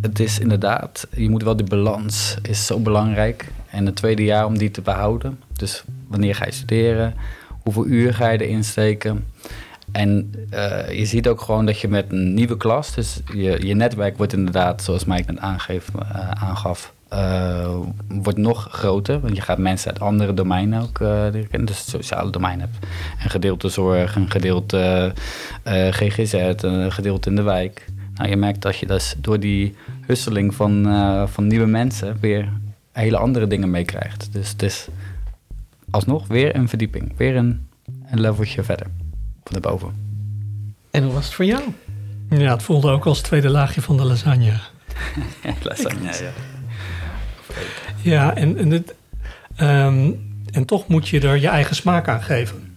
het 0.00 0.20
is 0.20 0.38
inderdaad, 0.38 1.06
je 1.16 1.30
moet 1.30 1.42
wel 1.42 1.56
die 1.56 1.66
balans, 1.66 2.36
is 2.42 2.66
zo 2.66 2.78
belangrijk. 2.78 3.52
En 3.70 3.86
het 3.86 3.96
tweede 3.96 4.24
jaar 4.24 4.46
om 4.46 4.58
die 4.58 4.70
te 4.70 4.80
behouden. 4.80 5.40
Dus 5.52 5.84
wanneer 6.08 6.34
ga 6.34 6.44
je 6.44 6.52
studeren? 6.52 7.14
Hoeveel 7.62 7.86
uur 7.86 8.14
ga 8.14 8.28
je 8.28 8.46
erin 8.46 8.64
steken? 8.64 9.24
En 9.92 10.32
uh, 10.52 10.90
je 10.98 11.06
ziet 11.06 11.28
ook 11.28 11.40
gewoon 11.40 11.66
dat 11.66 11.80
je 11.80 11.88
met 11.88 12.12
een 12.12 12.34
nieuwe 12.34 12.56
klas, 12.56 12.94
dus 12.94 13.20
je, 13.34 13.66
je 13.66 13.74
netwerk 13.74 14.16
wordt 14.16 14.32
inderdaad, 14.32 14.82
zoals 14.82 15.04
Mike 15.04 15.32
net 15.32 15.42
uh, 15.42 16.30
aangaf, 16.30 16.93
uh, 17.14 17.76
wordt 18.08 18.38
nog 18.38 18.68
groter. 18.70 19.20
Want 19.20 19.36
je 19.36 19.42
gaat 19.42 19.58
mensen 19.58 19.90
uit 19.90 20.00
andere 20.00 20.34
domeinen 20.34 20.82
ook 20.82 20.98
leren 21.00 21.48
kennen. 21.48 21.64
Dus 21.66 21.78
het 21.78 21.88
sociale 21.88 22.30
domein 22.30 22.60
hebt. 22.60 22.76
Een 23.24 23.30
gedeelte 23.30 23.68
zorg, 23.68 24.16
een 24.16 24.30
gedeelte 24.30 25.12
GGZ, 25.90 26.32
een 26.56 26.92
gedeelte 26.92 27.28
in 27.28 27.36
de 27.36 27.42
wijk. 27.42 27.86
Nou, 28.14 28.28
je 28.28 28.36
merkt 28.36 28.62
dat 28.62 28.76
je 28.76 28.86
dus 28.86 29.14
door 29.18 29.40
die 29.40 29.74
husseling 30.06 30.54
van, 30.54 30.84
van 31.28 31.46
nieuwe 31.46 31.66
mensen 31.66 32.16
weer 32.20 32.48
hele 32.92 33.16
andere 33.16 33.46
dingen 33.46 33.70
meekrijgt. 33.70 34.32
Dus 34.32 34.48
het 34.48 34.62
is 34.62 34.88
alsnog 35.90 36.26
weer 36.26 36.56
een 36.56 36.68
verdieping. 36.68 37.12
Weer 37.16 37.36
een, 37.36 37.66
een 38.10 38.20
leveltje 38.20 38.62
verder 38.62 38.86
van 39.44 39.60
boven. 39.60 39.94
En 40.90 41.04
hoe 41.04 41.12
was 41.12 41.24
het 41.24 41.34
voor 41.34 41.44
jou? 41.44 41.62
Ja, 42.30 42.52
het 42.52 42.62
voelde 42.62 42.90
ook 42.90 43.06
als 43.06 43.18
het 43.18 43.26
tweede 43.26 43.48
laagje 43.48 43.82
van 43.82 43.96
de 43.96 44.04
lasagne. 44.04 44.60
lasagne, 45.62 46.12
ja. 46.12 46.30
Ja, 48.02 48.34
en, 48.34 48.58
en, 48.58 48.70
het, 48.70 48.94
um, 49.60 50.32
en 50.50 50.64
toch 50.64 50.88
moet 50.88 51.08
je 51.08 51.20
er 51.20 51.36
je 51.36 51.48
eigen 51.48 51.76
smaak 51.76 52.08
aan 52.08 52.22
geven. 52.22 52.76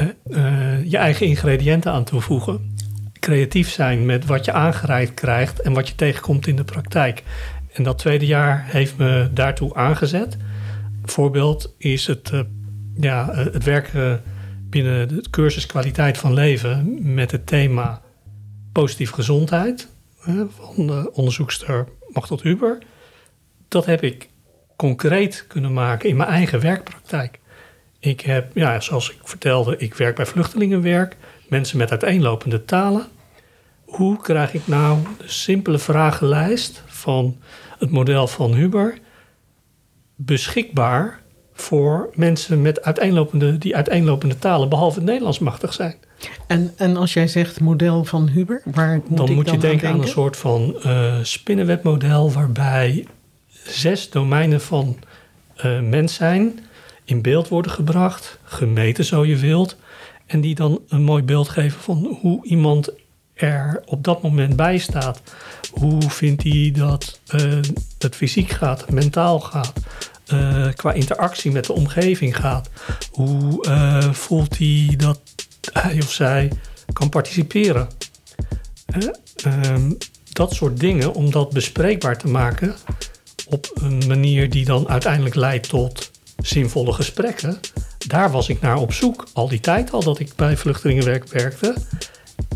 Uh, 0.00 0.08
uh, 0.26 0.90
je 0.90 0.96
eigen 0.96 1.26
ingrediënten 1.26 1.92
aan 1.92 2.04
toevoegen. 2.04 2.74
Creatief 3.20 3.70
zijn 3.70 4.06
met 4.06 4.26
wat 4.26 4.44
je 4.44 4.52
aangereikt 4.52 5.14
krijgt 5.14 5.60
en 5.60 5.72
wat 5.72 5.88
je 5.88 5.94
tegenkomt 5.94 6.46
in 6.46 6.56
de 6.56 6.64
praktijk. 6.64 7.22
En 7.72 7.82
dat 7.82 7.98
tweede 7.98 8.26
jaar 8.26 8.64
heeft 8.66 8.96
me 8.96 9.30
daartoe 9.34 9.74
aangezet. 9.74 10.36
Voorbeeld 11.04 11.74
is 11.78 12.06
het, 12.06 12.30
uh, 12.34 12.40
ja, 12.94 13.34
het 13.34 13.64
werken 13.64 14.22
binnen 14.70 15.08
de 15.08 15.24
cursus 15.30 15.66
kwaliteit 15.66 16.18
van 16.18 16.34
leven 16.34 16.98
met 17.14 17.30
het 17.30 17.46
thema 17.46 18.00
positief 18.72 19.10
gezondheid 19.10 19.88
van 20.58 20.86
de 20.86 21.10
onderzoekster 21.12 21.88
Machtel 22.12 22.38
Huber. 22.42 22.78
Dat 23.72 23.86
heb 23.86 24.02
ik 24.02 24.28
concreet 24.76 25.44
kunnen 25.48 25.72
maken 25.72 26.08
in 26.08 26.16
mijn 26.16 26.28
eigen 26.28 26.60
werkpraktijk. 26.60 27.40
Ik 27.98 28.20
heb, 28.20 28.50
ja, 28.54 28.80
zoals 28.80 29.10
ik 29.10 29.18
vertelde, 29.22 29.76
ik 29.76 29.94
werk 29.94 30.16
bij 30.16 30.26
vluchtelingenwerk, 30.26 31.16
mensen 31.48 31.78
met 31.78 31.90
uiteenlopende 31.90 32.64
talen. 32.64 33.06
Hoe 33.84 34.16
krijg 34.16 34.54
ik 34.54 34.66
nou 34.66 34.98
de 35.18 35.28
simpele 35.28 35.78
vragenlijst 35.78 36.82
van 36.86 37.36
het 37.78 37.90
model 37.90 38.26
van 38.26 38.54
Huber 38.54 38.98
beschikbaar 40.16 41.20
voor 41.52 42.10
mensen 42.14 42.62
met 42.62 42.82
uiteenlopende, 42.82 43.58
die 43.58 43.76
uiteenlopende 43.76 44.38
talen, 44.38 44.68
behalve 44.68 44.98
het 44.98 45.08
Nederlands, 45.08 45.38
machtig 45.38 45.72
zijn? 45.72 45.96
En, 46.46 46.72
en 46.76 46.96
als 46.96 47.12
jij 47.12 47.28
zegt 47.28 47.60
model 47.60 48.04
van 48.04 48.28
Huber, 48.28 48.62
waar 48.64 49.00
moet 49.06 49.16
dan 49.16 49.28
ik 49.28 49.34
moet 49.34 49.44
dan 49.44 49.54
je 49.54 49.60
denken 49.60 49.88
aan, 49.88 49.92
denken? 49.92 50.08
een 50.08 50.14
soort 50.14 50.36
van 50.36 50.76
eh 50.82 51.14
spinnenwebmodel 51.22 52.32
waarbij 52.32 53.06
zes 53.66 54.10
domeinen 54.10 54.60
van 54.60 54.98
eh, 55.56 55.80
mens 55.80 56.14
zijn 56.14 56.58
in 57.04 57.22
beeld 57.22 57.48
worden 57.48 57.72
gebracht, 57.72 58.38
gemeten 58.44 59.04
zo 59.04 59.24
je 59.24 59.36
wilt, 59.36 59.76
en 60.26 60.40
die 60.40 60.54
dan 60.54 60.80
een 60.88 61.02
mooi 61.02 61.22
beeld 61.22 61.48
geven 61.48 61.80
van 61.80 62.18
hoe 62.20 62.46
iemand 62.46 62.92
er 63.34 63.82
op 63.84 64.04
dat 64.04 64.22
moment 64.22 64.56
bij 64.56 64.78
staat. 64.78 65.22
Hoe 65.72 66.10
vindt 66.10 66.42
hij 66.42 66.72
dat 66.74 67.20
eh, 67.26 67.60
het 67.98 68.16
fysiek 68.16 68.50
gaat, 68.50 68.90
mentaal 68.90 69.40
gaat, 69.40 69.72
eh, 70.26 70.68
qua 70.74 70.92
interactie 70.92 71.50
met 71.50 71.66
de 71.66 71.72
omgeving 71.72 72.36
gaat? 72.36 72.70
Hoe 73.10 73.66
voelt 74.12 74.58
hij 74.58 74.94
dat 74.96 75.20
hij 75.72 75.98
of 76.02 76.12
zij 76.12 76.50
kan 76.92 77.08
participeren? 77.08 77.88
Ehm, 79.42 79.90
dat 80.32 80.54
soort 80.54 80.80
dingen, 80.80 81.14
om 81.14 81.30
dat 81.30 81.52
bespreekbaar 81.52 82.18
te 82.18 82.28
maken 82.28 82.74
op 83.52 83.70
een 83.74 84.06
manier 84.06 84.50
die 84.50 84.64
dan 84.64 84.88
uiteindelijk 84.88 85.34
leidt 85.34 85.68
tot 85.68 86.10
zinvolle 86.42 86.92
gesprekken. 86.92 87.60
Daar 88.06 88.30
was 88.30 88.48
ik 88.48 88.60
naar 88.60 88.76
op 88.76 88.92
zoek, 88.92 89.26
al 89.32 89.48
die 89.48 89.60
tijd 89.60 89.92
al 89.92 90.02
dat 90.02 90.18
ik 90.18 90.34
bij 90.36 90.56
vluchtelingenwerk 90.56 91.28
werkte. 91.28 91.74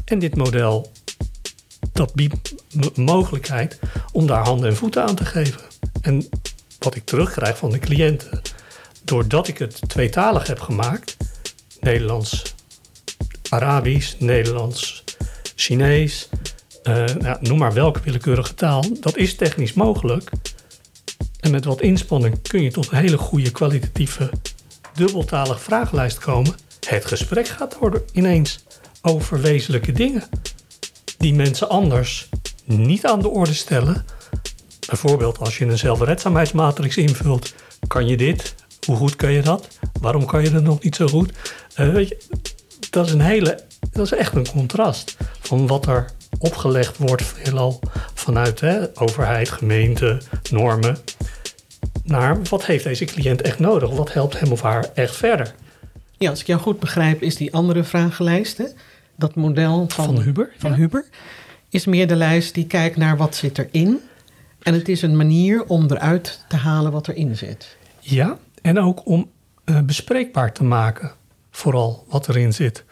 En 0.04 0.18
dit 0.18 0.36
model, 0.36 0.92
dat 1.92 2.14
biedt 2.14 2.54
m- 2.72 3.02
mogelijkheid 3.02 3.78
om 4.12 4.26
daar 4.26 4.44
handen 4.44 4.68
en 4.68 4.76
voeten 4.76 5.04
aan 5.04 5.14
te 5.14 5.24
geven. 5.24 5.60
En 6.00 6.28
wat 6.78 6.94
ik 6.94 7.04
terugkrijg 7.04 7.56
van 7.58 7.70
de 7.70 7.78
cliënten, 7.78 8.40
doordat 9.04 9.48
ik 9.48 9.58
het 9.58 9.88
tweetalig 9.88 10.46
heb 10.46 10.60
gemaakt, 10.60 11.16
Nederlands, 11.80 12.54
Arabisch, 13.48 14.14
Nederlands, 14.18 15.04
Chinees, 15.54 16.28
eh, 16.82 17.04
nou, 17.04 17.36
noem 17.40 17.58
maar 17.58 17.72
welke 17.72 18.00
willekeurige 18.00 18.54
taal, 18.54 18.84
dat 19.00 19.16
is 19.16 19.34
technisch 19.34 19.72
mogelijk. 19.72 20.30
En 21.46 21.52
met 21.52 21.64
wat 21.64 21.80
inspanning 21.80 22.42
kun 22.42 22.62
je 22.62 22.70
tot 22.70 22.90
een 22.90 22.98
hele 22.98 23.18
goede 23.18 23.50
kwalitatieve 23.50 24.30
dubbeltalige 24.94 25.58
vragenlijst 25.58 26.18
komen. 26.18 26.54
Het 26.88 27.04
gesprek 27.04 27.48
gaat 27.48 27.78
worden 27.78 28.02
ineens 28.12 28.64
over 29.02 29.40
wezenlijke 29.40 29.92
dingen 29.92 30.22
die 31.18 31.34
mensen 31.34 31.68
anders 31.68 32.28
niet 32.64 33.06
aan 33.06 33.20
de 33.20 33.28
orde 33.28 33.54
stellen. 33.54 34.04
Bijvoorbeeld 34.86 35.38
als 35.38 35.58
je 35.58 35.64
een 35.64 35.78
zelfredzaamheidsmatrix 35.78 36.96
invult, 36.96 37.54
kan 37.86 38.06
je 38.06 38.16
dit? 38.16 38.54
Hoe 38.86 38.96
goed 38.96 39.16
kan 39.16 39.32
je 39.32 39.42
dat? 39.42 39.68
Waarom 40.00 40.26
kan 40.26 40.42
je 40.42 40.50
dat 40.50 40.62
nog 40.62 40.82
niet 40.82 40.96
zo 40.96 41.06
goed? 41.06 41.32
Eh, 41.74 41.88
weet 41.88 42.08
je, 42.08 42.18
dat 42.90 43.06
is 43.06 43.12
een 43.12 43.20
hele, 43.20 43.60
dat 43.92 44.04
is 44.04 44.12
echt 44.12 44.34
een 44.34 44.50
contrast 44.50 45.16
van 45.40 45.66
wat 45.66 45.86
er 45.86 46.10
opgelegd 46.38 46.96
wordt, 46.96 47.22
veelal 47.22 47.80
vanuit 48.14 48.60
hè, 48.60 49.00
overheid, 49.00 49.50
gemeente, 49.50 50.20
normen, 50.50 50.98
naar 52.08 52.42
wat 52.42 52.66
heeft 52.66 52.84
deze 52.84 53.04
cliënt 53.04 53.42
echt 53.42 53.58
nodig? 53.58 53.90
Wat 53.90 54.12
helpt 54.12 54.40
hem 54.40 54.52
of 54.52 54.62
haar 54.62 54.88
echt 54.94 55.16
verder? 55.16 55.54
Ja, 56.18 56.30
als 56.30 56.40
ik 56.40 56.46
jou 56.46 56.60
goed 56.60 56.80
begrijp, 56.80 57.22
is 57.22 57.36
die 57.36 57.54
andere 57.54 57.84
vragenlijst, 57.84 58.58
hè, 58.58 58.64
dat 59.16 59.34
model 59.34 59.88
van, 59.88 60.04
Van 60.04 60.20
Huber, 60.20 60.50
van 60.58 60.70
ja. 60.70 60.76
Huber, 60.76 61.04
is 61.68 61.86
meer 61.86 62.06
de 62.06 62.16
lijst 62.16 62.54
die 62.54 62.66
kijkt 62.66 62.96
naar 62.96 63.16
wat 63.16 63.34
zit 63.34 63.58
erin. 63.58 64.00
En 64.62 64.74
het 64.74 64.88
is 64.88 65.02
een 65.02 65.16
manier 65.16 65.64
om 65.64 65.90
eruit 65.90 66.44
te 66.48 66.56
halen 66.56 66.92
wat 66.92 67.08
erin 67.08 67.36
zit. 67.36 67.76
Ja, 68.00 68.38
en 68.62 68.78
ook 68.78 69.06
om 69.06 69.30
eh, 69.64 69.80
bespreekbaar 69.80 70.52
te 70.52 70.64
maken, 70.64 71.12
vooral 71.50 72.04
wat 72.08 72.28
erin 72.28 72.52
zit. 72.52 72.84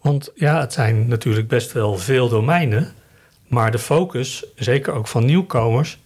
Want 0.00 0.30
ja, 0.34 0.60
het 0.60 0.72
zijn 0.72 1.08
natuurlijk 1.08 1.48
best 1.48 1.72
wel 1.72 1.98
veel 1.98 2.28
domeinen, 2.28 2.92
maar 3.46 3.70
de 3.70 3.78
focus, 3.78 4.44
zeker 4.54 4.92
ook 4.92 5.08
van 5.08 5.24
nieuwkomers, 5.24 5.98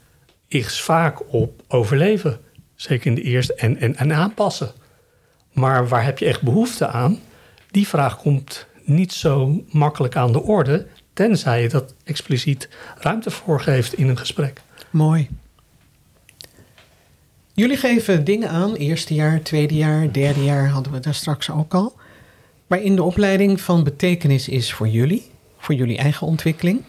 is 0.49 0.81
vaak 0.81 1.33
op 1.33 1.63
overleven. 1.69 2.41
Zeker 2.75 3.07
in 3.07 3.15
de 3.15 3.23
eerste 3.23 3.55
en, 3.55 3.77
en, 3.77 3.97
en 3.97 4.13
aanpassen. 4.13 4.73
Maar 5.53 5.89
waar 5.89 6.05
heb 6.05 6.19
je 6.19 6.27
echt 6.27 6.43
behoefte 6.43 6.87
aan? 6.87 7.21
Die 7.71 7.89
vraag 7.89 8.19
komt 8.19 8.67
niet 8.85 9.13
zo 9.13 9.65
makkelijk 9.71 10.17
aan 10.17 10.33
de 10.33 10.43
orde, 10.43 10.87
tenzij 11.13 11.63
je 11.63 11.69
dat 11.69 11.95
expliciet 12.05 12.69
ruimte 12.99 13.31
voor 13.31 13.61
geeft 13.61 13.95
in 13.95 14.09
een 14.09 14.19
gesprek. 14.19 14.61
Mooi. 14.91 15.29
Jullie 17.53 17.77
geven 17.77 18.25
dingen 18.25 18.49
aan, 18.49 18.75
eerste 18.75 19.15
jaar, 19.15 19.43
tweede 19.43 19.75
jaar, 19.75 20.13
derde 20.13 20.45
jaar 20.45 20.69
hadden 20.69 20.93
we 20.93 21.01
daar 21.01 21.15
straks 21.15 21.51
ook 21.51 21.75
al. 21.75 21.97
Waarin 22.67 22.97
de 22.97 23.03
opleiding 23.03 23.61
van 23.61 23.85
betekenis 23.85 24.49
is 24.49 24.73
voor 24.73 24.89
jullie, 24.89 25.31
voor 25.59 25.75
jullie 25.75 25.99
eigen 25.99 26.27
ontwikkeling 26.27 26.85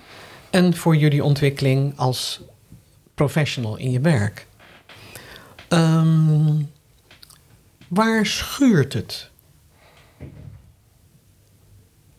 en 0.50 0.76
voor 0.76 0.96
jullie 0.96 1.24
ontwikkeling 1.24 1.94
als 1.96 2.42
professional 3.20 3.78
in 3.78 3.92
je 3.92 4.00
werk. 4.00 4.48
Ehm, 5.68 6.62
waar 7.88 8.26
schuurt 8.26 8.94
het? 8.94 9.32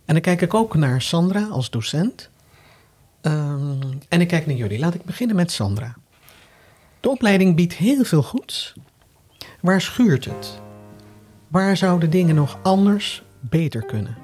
En 0.05 0.17
dan 0.17 0.21
kijk 0.21 0.41
ik 0.41 0.55
ook 0.55 0.75
naar 0.75 1.03
Sandra 1.03 1.47
als 1.47 1.71
docent. 1.71 2.31
Ehm, 3.21 3.83
en 4.09 4.21
ik 4.21 4.29
kijk 4.29 4.47
naar 4.47 4.57
jullie. 4.57 4.79
Laat 4.79 4.95
ik 4.95 5.05
beginnen 5.05 5.37
met 5.37 5.53
Sandra. 5.53 5.97
De 7.01 7.09
opleiding 7.09 7.57
biedt 7.57 7.75
heel 7.75 8.05
veel 8.05 8.23
goeds. 8.23 8.75
Waar 9.61 9.81
schuurt 9.81 10.25
het? 10.25 10.61
Waar 11.49 11.77
zouden 11.77 12.11
dingen 12.11 12.35
nog 12.35 12.59
anders, 12.63 13.23
beter 13.41 13.83
kunnen? 13.83 14.20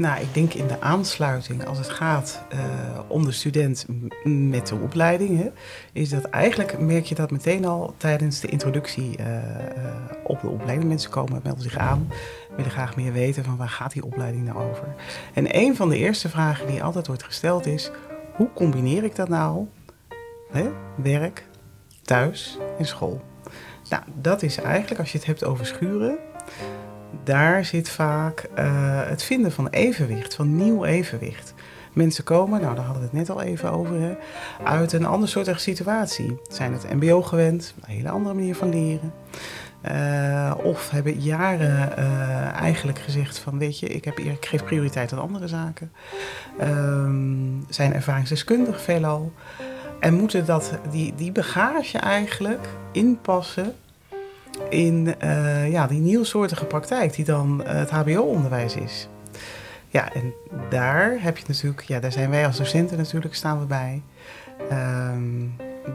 Nou, 0.00 0.20
ik 0.20 0.34
denk 0.34 0.54
in 0.54 0.66
de 0.66 0.80
aansluiting, 0.80 1.66
als 1.66 1.78
het 1.78 1.88
gaat 1.88 2.42
eh, 2.48 2.58
om 3.06 3.24
de 3.24 3.32
student 3.32 3.86
met 4.24 4.66
de 4.66 4.74
opleiding, 4.74 5.50
is 5.92 6.08
dat 6.08 6.24
eigenlijk, 6.24 6.78
merk 6.78 7.04
je 7.04 7.14
dat 7.14 7.30
meteen 7.30 7.64
al 7.64 7.94
tijdens 7.96 8.40
de 8.40 8.48
introductie 8.48 9.16
eh, 9.16 9.36
eh, 9.36 9.94
op 10.24 10.40
de 10.40 10.48
opleiding. 10.48 10.88
Mensen 10.88 11.10
komen, 11.10 11.40
melden 11.44 11.62
zich 11.62 11.76
aan, 11.76 12.08
willen 12.56 12.70
graag 12.70 12.96
meer 12.96 13.12
weten 13.12 13.44
van 13.44 13.56
waar 13.56 13.68
gaat 13.68 13.92
die 13.92 14.04
opleiding 14.04 14.44
nou 14.44 14.70
over. 14.70 14.94
En 15.34 15.56
een 15.56 15.76
van 15.76 15.88
de 15.88 15.96
eerste 15.96 16.28
vragen 16.28 16.66
die 16.66 16.82
altijd 16.82 17.06
wordt 17.06 17.24
gesteld 17.24 17.66
is, 17.66 17.90
hoe 18.34 18.52
combineer 18.54 19.04
ik 19.04 19.16
dat 19.16 19.28
nou? 19.28 19.66
Hè? 20.50 20.70
Werk, 20.94 21.46
thuis 22.02 22.58
en 22.78 22.86
school. 22.86 23.20
Nou, 23.90 24.02
dat 24.14 24.42
is 24.42 24.56
eigenlijk, 24.56 25.00
als 25.00 25.12
je 25.12 25.18
het 25.18 25.26
hebt 25.26 25.44
over 25.44 25.66
schuren, 25.66 26.18
daar 27.24 27.64
zit 27.64 27.88
vaak 27.88 28.48
eh, 28.54 28.66
het 29.06 29.22
vinden 29.22 29.52
van 29.52 29.68
evenwicht, 29.68 30.34
van 30.34 30.56
nieuw 30.56 30.84
evenwicht. 30.84 31.54
Mensen 31.92 32.24
komen, 32.24 32.60
nou 32.60 32.74
daar 32.74 32.84
hadden 32.84 33.02
we 33.02 33.08
het 33.08 33.18
net 33.18 33.30
al 33.30 33.42
even 33.42 33.72
over, 33.72 34.00
hè, 34.00 34.14
uit 34.64 34.92
een 34.92 35.06
ander 35.06 35.28
soort 35.28 35.60
situatie. 35.60 36.40
Zijn 36.48 36.72
het 36.72 36.94
mbo 36.94 37.22
gewend, 37.22 37.74
een 37.80 37.94
hele 37.94 38.10
andere 38.10 38.34
manier 38.34 38.54
van 38.54 38.68
leren. 38.68 39.12
Eh, 39.80 40.54
of 40.62 40.90
hebben 40.90 41.20
jaren 41.20 41.96
eh, 41.96 42.52
eigenlijk 42.52 42.98
gezegd 42.98 43.38
van 43.38 43.58
weet 43.58 43.78
je, 43.78 43.86
ik, 43.86 44.04
heb, 44.04 44.18
ik 44.18 44.46
geef 44.46 44.64
prioriteit 44.64 45.12
aan 45.12 45.20
andere 45.20 45.48
zaken. 45.48 45.92
Ehm, 46.58 47.60
zijn 47.68 47.94
ervaringsdeskundig 47.94 48.82
veelal. 48.82 49.32
En 50.00 50.14
moeten 50.14 50.46
dat, 50.46 50.78
die, 50.90 51.14
die 51.14 51.32
bagage 51.32 51.98
eigenlijk 51.98 52.68
inpassen 52.92 53.74
in 54.68 55.14
eh, 55.18 55.70
ja, 55.70 55.86
die 55.86 56.00
nieuwsoortige 56.00 56.64
praktijk 56.64 57.14
die 57.14 57.24
dan 57.24 57.64
eh, 57.64 57.74
het 57.74 57.90
HBO-onderwijs 57.90 58.74
is. 58.74 59.08
Ja, 59.88 60.12
en 60.12 60.32
daar 60.70 61.16
heb 61.20 61.38
je 61.38 61.44
natuurlijk, 61.46 61.82
ja, 61.82 62.00
daar 62.00 62.12
zijn 62.12 62.30
wij 62.30 62.46
als 62.46 62.56
docenten 62.56 62.96
natuurlijk, 62.96 63.34
staan 63.34 63.60
we 63.60 63.66
bij. 63.66 64.02
Ehm, 64.68 65.40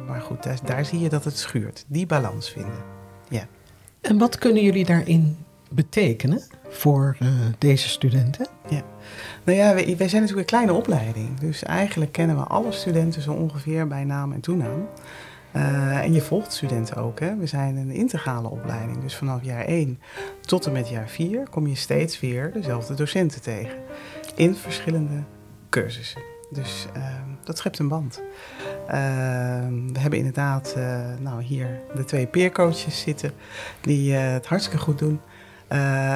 maar 0.07 0.21
goed, 0.21 0.43
daar, 0.43 0.57
daar 0.63 0.85
zie 0.85 0.99
je 0.99 1.09
dat 1.09 1.23
het 1.23 1.37
schuurt. 1.37 1.85
Die 1.87 2.05
balans 2.05 2.49
vinden. 2.49 2.83
Ja. 3.29 3.47
En 4.01 4.17
wat 4.17 4.37
kunnen 4.37 4.63
jullie 4.63 4.85
daarin 4.85 5.37
betekenen 5.69 6.41
voor 6.69 7.15
eh, 7.19 7.27
deze 7.57 7.89
studenten? 7.89 8.47
Nou 9.43 9.57
ja, 9.57 9.73
wij, 9.73 9.97
wij 9.97 10.07
zijn 10.07 10.21
natuurlijk 10.21 10.51
een 10.51 10.57
kleine 10.57 10.73
opleiding. 10.73 11.39
Dus 11.39 11.63
eigenlijk 11.63 12.11
kennen 12.11 12.35
we 12.35 12.43
alle 12.43 12.71
studenten 12.71 13.21
zo 13.21 13.31
ongeveer 13.31 13.87
bij 13.87 14.03
naam 14.03 14.31
en 14.31 14.39
toenaam. 14.39 14.87
Eh, 15.55 16.03
en 16.03 16.13
je 16.13 16.21
volgt 16.21 16.53
studenten 16.53 16.97
ook. 16.97 17.19
Hè? 17.19 17.35
We 17.35 17.45
zijn 17.45 17.77
een 17.77 17.91
integrale 17.91 18.49
opleiding. 18.49 19.01
Dus 19.01 19.15
vanaf 19.15 19.43
jaar 19.43 19.65
1 19.65 19.99
tot 20.41 20.65
en 20.65 20.71
met 20.71 20.89
jaar 20.89 21.07
4 21.07 21.49
kom 21.49 21.67
je 21.67 21.75
steeds 21.75 22.19
weer 22.19 22.51
dezelfde 22.53 22.93
docenten 22.93 23.41
tegen. 23.41 23.77
In 24.35 24.55
verschillende 24.55 25.23
cursussen. 25.69 26.21
Dus 26.49 26.87
ehm, 26.93 27.29
dat 27.43 27.57
schept 27.57 27.79
een 27.79 27.87
band. 27.87 28.21
Ehm, 28.87 29.93
we 29.93 29.99
hebben 29.99 30.19
inderdaad 30.19 30.73
eh, 30.77 30.99
nou, 31.19 31.43
hier 31.43 31.79
de 31.95 32.05
twee 32.05 32.27
peercoaches 32.27 33.01
zitten 33.01 33.31
die 33.81 34.15
eh, 34.15 34.33
het 34.33 34.45
hartstikke 34.45 34.83
goed 34.83 34.99
doen. 34.99 35.19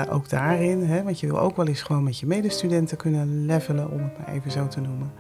Ook 0.10 0.30
daarin, 0.30 0.84
hè, 0.84 1.04
want 1.04 1.20
je 1.20 1.28
wil 1.28 1.40
ook 1.40 1.56
wel 1.56 1.68
eens 1.68 1.82
gewoon 1.82 2.04
met 2.04 2.20
je 2.20 2.26
medestudenten 2.26 2.98
kunnen 2.98 3.46
levelen, 3.46 3.92
om 3.92 4.04
het 4.04 4.18
maar 4.18 4.36
even 4.36 4.52
zo 4.52 4.68
te 4.68 4.82
noemen. 4.82 5.12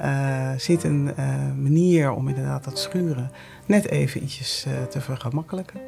Uh, 0.00 0.50
zit 0.56 0.84
een 0.84 1.10
uh, 1.18 1.26
manier 1.62 2.10
om 2.10 2.28
inderdaad 2.28 2.64
dat 2.64 2.78
schuren 2.78 3.30
net 3.66 3.88
even 3.88 4.22
ietsjes 4.22 4.66
te 4.90 5.00
vergemakkelijken. 5.00 5.80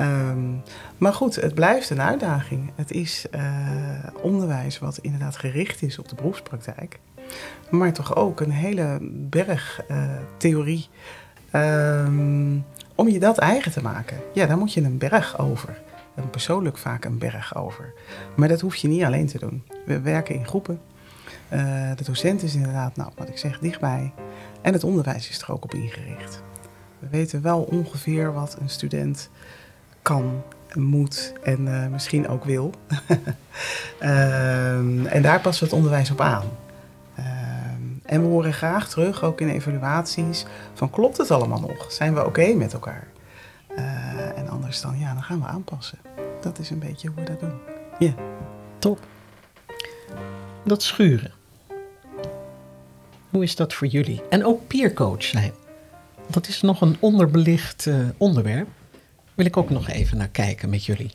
Um, 0.00 0.62
maar 0.98 1.12
goed, 1.12 1.34
het 1.34 1.54
blijft 1.54 1.90
een 1.90 2.00
uitdaging. 2.00 2.70
Het 2.74 2.90
is 2.90 3.26
onderwijs 4.22 4.78
wat 4.78 4.98
inderdaad 4.98 5.36
gericht 5.36 5.82
is 5.82 5.98
op 5.98 6.08
de 6.08 6.14
beroepspraktijk, 6.14 6.98
maar 7.70 7.92
toch 7.92 8.16
ook 8.16 8.40
een 8.40 8.50
hele 8.50 8.98
berg 9.12 9.80
theorie. 10.36 10.88
Um, 11.52 12.64
om 12.94 13.08
je 13.08 13.18
dat 13.18 13.38
eigen 13.38 13.72
te 13.72 13.82
maken, 13.82 14.16
ja, 14.32 14.46
daar 14.46 14.58
moet 14.58 14.72
je 14.72 14.82
een 14.82 14.98
berg 14.98 15.38
over 15.38 15.78
een 16.18 16.30
persoonlijk 16.30 16.76
vaak 16.76 17.04
een 17.04 17.18
berg 17.18 17.56
over. 17.56 17.92
Maar 18.36 18.48
dat 18.48 18.60
hoef 18.60 18.74
je 18.74 18.88
niet 18.88 19.04
alleen 19.04 19.26
te 19.26 19.38
doen. 19.38 19.62
We 19.86 20.00
werken 20.00 20.34
in 20.34 20.46
groepen. 20.46 20.80
Uh, 21.52 21.90
de 21.96 22.04
docent 22.04 22.42
is 22.42 22.54
inderdaad, 22.54 22.96
nou, 22.96 23.10
wat 23.16 23.28
ik 23.28 23.38
zeg, 23.38 23.58
dichtbij. 23.58 24.12
En 24.60 24.72
het 24.72 24.84
onderwijs 24.84 25.28
is 25.28 25.42
er 25.42 25.52
ook 25.52 25.64
op 25.64 25.74
ingericht. 25.74 26.42
We 26.98 27.08
weten 27.08 27.42
wel 27.42 27.62
ongeveer 27.62 28.32
wat 28.32 28.56
een 28.60 28.68
student 28.68 29.30
kan, 30.02 30.42
moet 30.74 31.32
en 31.42 31.66
uh, 31.66 31.86
misschien 31.86 32.28
ook 32.28 32.44
wil. 32.44 32.74
uh, 34.00 34.78
en 35.16 35.22
daar 35.22 35.40
passen 35.40 35.64
we 35.64 35.70
het 35.70 35.78
onderwijs 35.78 36.10
op 36.10 36.20
aan. 36.20 36.46
en 38.04 38.20
we 38.20 38.26
horen 38.26 38.52
graag 38.52 38.88
terug, 38.88 39.22
ook 39.22 39.40
in 39.40 39.48
evaluaties, 39.48 40.46
van 40.74 40.90
klopt 40.90 41.16
het 41.16 41.30
allemaal 41.30 41.60
nog? 41.60 41.92
Zijn 41.92 42.14
we 42.14 42.26
oké 42.26 42.54
met 42.54 42.72
elkaar? 42.72 43.06
en 44.36 44.48
anders 44.48 44.80
dan, 44.80 44.98
ja, 44.98 45.12
dan 45.12 45.22
gaan 45.22 45.40
we 45.40 45.46
aanpassen. 45.46 45.98
Dat 46.40 46.58
is 46.58 46.70
een 46.70 46.78
beetje 46.78 47.08
hoe 47.08 47.16
we 47.16 47.24
dat 47.24 47.40
doen. 47.40 47.58
Ja. 47.98 48.14
Top. 48.78 48.98
Dat 50.64 50.82
schuren. 50.82 51.37
Hoe 53.30 53.42
is 53.42 53.56
dat 53.56 53.74
voor 53.74 53.86
jullie? 53.86 54.22
En 54.30 54.44
ook 54.44 54.66
peercoach 54.66 55.22
zijn. 55.22 55.52
Dat 56.30 56.48
is 56.48 56.60
nog 56.60 56.80
een 56.80 56.96
onderbelicht 57.00 57.86
uh, 57.86 58.08
onderwerp. 58.16 58.68
Wil 59.34 59.46
ik 59.46 59.56
ook 59.56 59.70
nog 59.70 59.88
even 59.88 60.16
naar 60.16 60.28
kijken 60.28 60.70
met 60.70 60.84
jullie. 60.84 61.10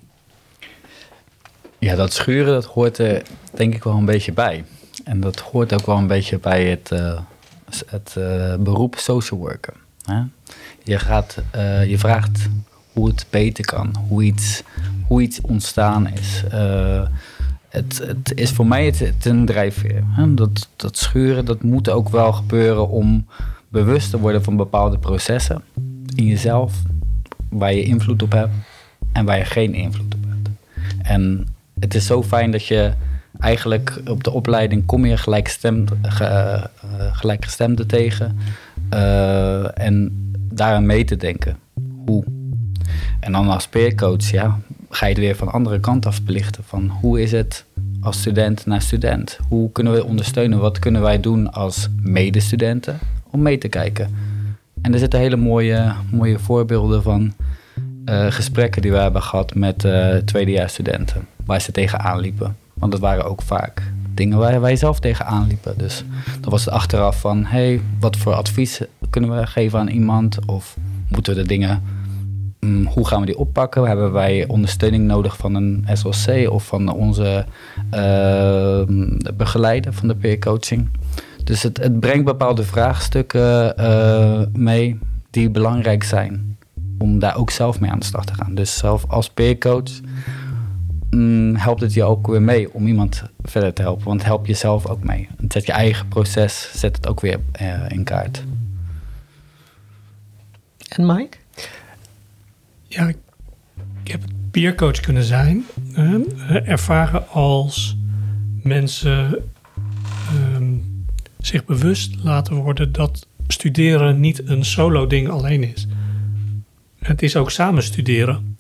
Ja, 1.80 1.96
dat 1.96 2.14
schuren 2.14 2.54
dat 2.54 2.66
hoort 2.66 2.98
er 2.98 3.24
denk 3.54 3.74
ik 3.76 3.84
wel 3.84 3.94
een 3.94 4.06
beetje 4.06 4.32
bij. 4.32 4.66
En 5.04 5.20
dat 5.20 5.40
hoort 5.40 5.74
ook 5.74 5.86
wel 5.86 5.98
een 5.98 6.08
beetje 6.08 6.40
bij 6.40 6.66
het, 6.66 6.92
uh, 6.92 7.20
het 7.86 8.16
uh, 8.18 8.56
beroep 8.56 8.96
social 8.98 9.40
worker. 9.40 9.74
Hè? 10.06 10.22
Je, 10.84 11.00
gaat, 11.00 11.38
je 11.88 11.96
vraagt 11.98 12.48
hoe 12.94 13.08
het 13.08 13.26
beter 13.30 13.66
kan, 13.66 13.96
hoe 14.08 14.24
iets, 14.24 14.64
hoe 15.08 15.22
iets 15.22 15.42
ontstaan 15.42 16.08
is. 16.08 16.44
Het, 17.74 18.02
het, 18.08 18.32
is 18.36 18.52
voor 18.52 18.68
mij 18.68 18.86
het, 18.86 19.26
een 19.26 19.46
drijfveer. 19.46 20.04
Dat, 20.76 20.98
schuren, 20.98 21.46
dat 21.46 21.64
moet 21.64 21.90
ook 21.90 22.10
wel 22.10 22.34
gebeuren 22.34 22.90
om 22.90 23.26
bewust 23.70 24.10
te 24.10 24.20
worden 24.20 24.44
van 24.44 24.56
bepaalde 24.56 24.98
processen 24.98 25.62
in 26.16 26.26
jezelf, 26.26 26.82
waar 27.50 27.74
je 27.74 27.84
invloed 27.84 28.24
op 28.24 28.32
hebt 28.32 28.54
en 29.12 29.26
waar 29.26 29.38
je 29.38 29.46
geen 29.46 29.74
invloed 29.74 30.16
op 30.16 30.24
hebt. 30.28 30.50
En 31.02 31.48
het 31.80 31.96
is 31.96 32.06
zo 32.06 32.24
fijn 32.24 32.52
dat 32.52 32.66
je 32.66 32.94
eigenlijk 33.40 34.02
op 34.06 34.24
de 34.24 34.32
opleiding 34.32 34.86
kom 34.86 35.06
je 35.06 35.18
gelijkstemd, 35.18 35.92
ge, 36.02 36.24
uh, 36.24 37.16
gelijkgestemden 37.16 37.88
tegen 37.88 38.38
uh, 38.94 39.80
en 39.80 40.12
daaraan 40.34 40.86
mee 40.86 41.04
te 41.04 41.16
denken. 41.16 41.58
Hoe 42.06 42.24
en 43.20 43.32
dan 43.32 43.50
als 43.50 43.68
peercoach, 43.68 44.32
ja, 44.32 44.60
ga 44.96 45.06
je 45.06 45.12
het 45.12 45.22
weer 45.22 45.36
van 45.36 45.48
de 45.48 45.54
andere 45.54 45.80
kant 45.80 46.06
af 46.06 46.24
belichten. 46.24 46.64
Van 46.64 46.90
hoe 46.90 47.22
is 47.22 47.32
het 47.32 47.66
als 48.02 48.20
student 48.20 48.66
naar 48.66 48.82
student? 48.82 49.40
Hoe 49.48 49.72
kunnen 49.72 49.94
we 49.94 50.06
ondersteunen? 50.06 50.60
Wat 50.60 50.80
kunnen 50.80 51.02
wij 51.02 51.20
doen 51.20 51.52
als 51.52 51.90
medestudenten 52.02 53.00
om 53.30 53.42
mee 53.42 53.58
te 53.58 53.68
kijken? 53.68 54.16
En 54.82 54.94
er 54.94 55.00
zitten 55.00 55.20
hele 55.20 55.36
mooie, 55.36 55.94
mooie 56.12 56.40
voorbeelden 56.40 57.04
van 57.04 57.34
uh, 58.06 58.32
gesprekken 58.32 58.82
die 58.82 58.92
we 58.92 58.98
hebben 58.98 59.22
gehad 59.22 59.56
met 59.56 59.84
uh, 59.84 60.16
tweedejaarsstudenten. 60.16 61.28
Waar 61.46 61.62
ze 61.62 61.72
tegenaan 61.72 62.20
liepen. 62.20 62.56
Want 62.74 62.92
dat 62.92 63.02
waren 63.02 63.26
ook 63.26 63.42
vaak 63.42 63.92
dingen 64.14 64.38
waar 64.38 64.62
wij 64.62 64.76
zelf 64.76 65.00
tegenaan 65.00 65.48
liepen. 65.48 65.78
Dus 65.78 66.04
dan 66.40 66.52
was 66.52 66.66
het 66.66 66.74
achteraf 66.74 67.20
van, 67.20 67.46
hey, 67.46 67.82
wat 68.00 68.18
voor 68.18 68.34
advies 68.34 68.82
kunnen 69.10 69.38
we 69.38 69.48
geven 69.48 69.80
aan 69.80 69.88
iemand? 69.88 70.46
Of 70.46 70.76
moeten 71.08 71.36
we 71.36 71.42
de 71.42 71.48
dingen 71.48 71.82
Mm, 72.64 72.86
hoe 72.86 73.08
gaan 73.08 73.20
we 73.20 73.26
die 73.26 73.38
oppakken? 73.38 73.88
Hebben 73.88 74.12
wij 74.12 74.48
ondersteuning 74.48 75.06
nodig 75.06 75.38
van 75.38 75.56
een 75.56 75.86
SLC 75.94 76.50
of 76.50 76.66
van 76.66 76.94
onze 76.94 77.46
uh, 77.94 78.82
begeleider 79.34 79.94
van 79.94 80.08
de 80.08 80.16
peer 80.16 80.40
coaching? 80.40 80.90
Dus 81.44 81.64
het, 81.64 81.78
het 81.78 82.00
brengt 82.00 82.26
bepaalde 82.26 82.64
vraagstukken 82.64 83.74
uh, 83.80 84.42
mee 84.54 85.00
die 85.30 85.50
belangrijk 85.50 86.04
zijn 86.04 86.58
om 86.98 87.20
daar 87.20 87.38
ook 87.38 87.50
zelf 87.50 87.80
mee 87.80 87.92
aan 87.92 88.00
de 88.00 88.06
slag 88.06 88.26
te 88.26 88.34
gaan. 88.34 88.56
Dus 88.56 88.78
zelf 88.78 89.06
als 89.08 89.30
peercoach 89.30 90.00
um, 91.10 91.56
helpt 91.56 91.82
het 91.82 91.94
je 91.94 92.04
ook 92.04 92.28
weer 92.28 92.42
mee 92.42 92.74
om 92.74 92.88
iemand 92.88 93.24
verder 93.42 93.74
te 93.74 93.82
helpen. 93.82 94.06
Want 94.06 94.24
help 94.24 94.46
jezelf 94.46 94.88
ook 94.88 95.04
mee. 95.04 95.28
Zet 95.48 95.66
je 95.66 95.72
eigen 95.72 96.08
proces, 96.08 96.70
zet 96.74 96.96
het 96.96 97.08
ook 97.08 97.20
weer 97.20 97.40
uh, 97.62 97.90
in 97.90 98.04
kaart. 98.04 98.44
En 100.88 101.06
Mike? 101.06 101.38
Ja, 102.94 103.08
ik 104.04 104.12
heb 104.12 104.22
peercoach 104.52 105.00
kunnen 105.00 105.24
zijn. 105.24 105.64
Ervaren 106.48 107.30
als 107.30 107.98
mensen 108.62 109.44
um, 110.56 111.06
zich 111.40 111.66
bewust 111.66 112.24
laten 112.24 112.56
worden 112.56 112.92
dat 112.92 113.28
studeren 113.48 114.20
niet 114.20 114.48
een 114.48 114.66
solo 114.66 115.08
ding 115.08 115.30
alleen 115.30 115.64
is. 115.64 115.88
Het 117.00 117.22
is 117.22 117.36
ook 117.36 117.52
samen 117.52 117.84
studeren. 117.84 118.58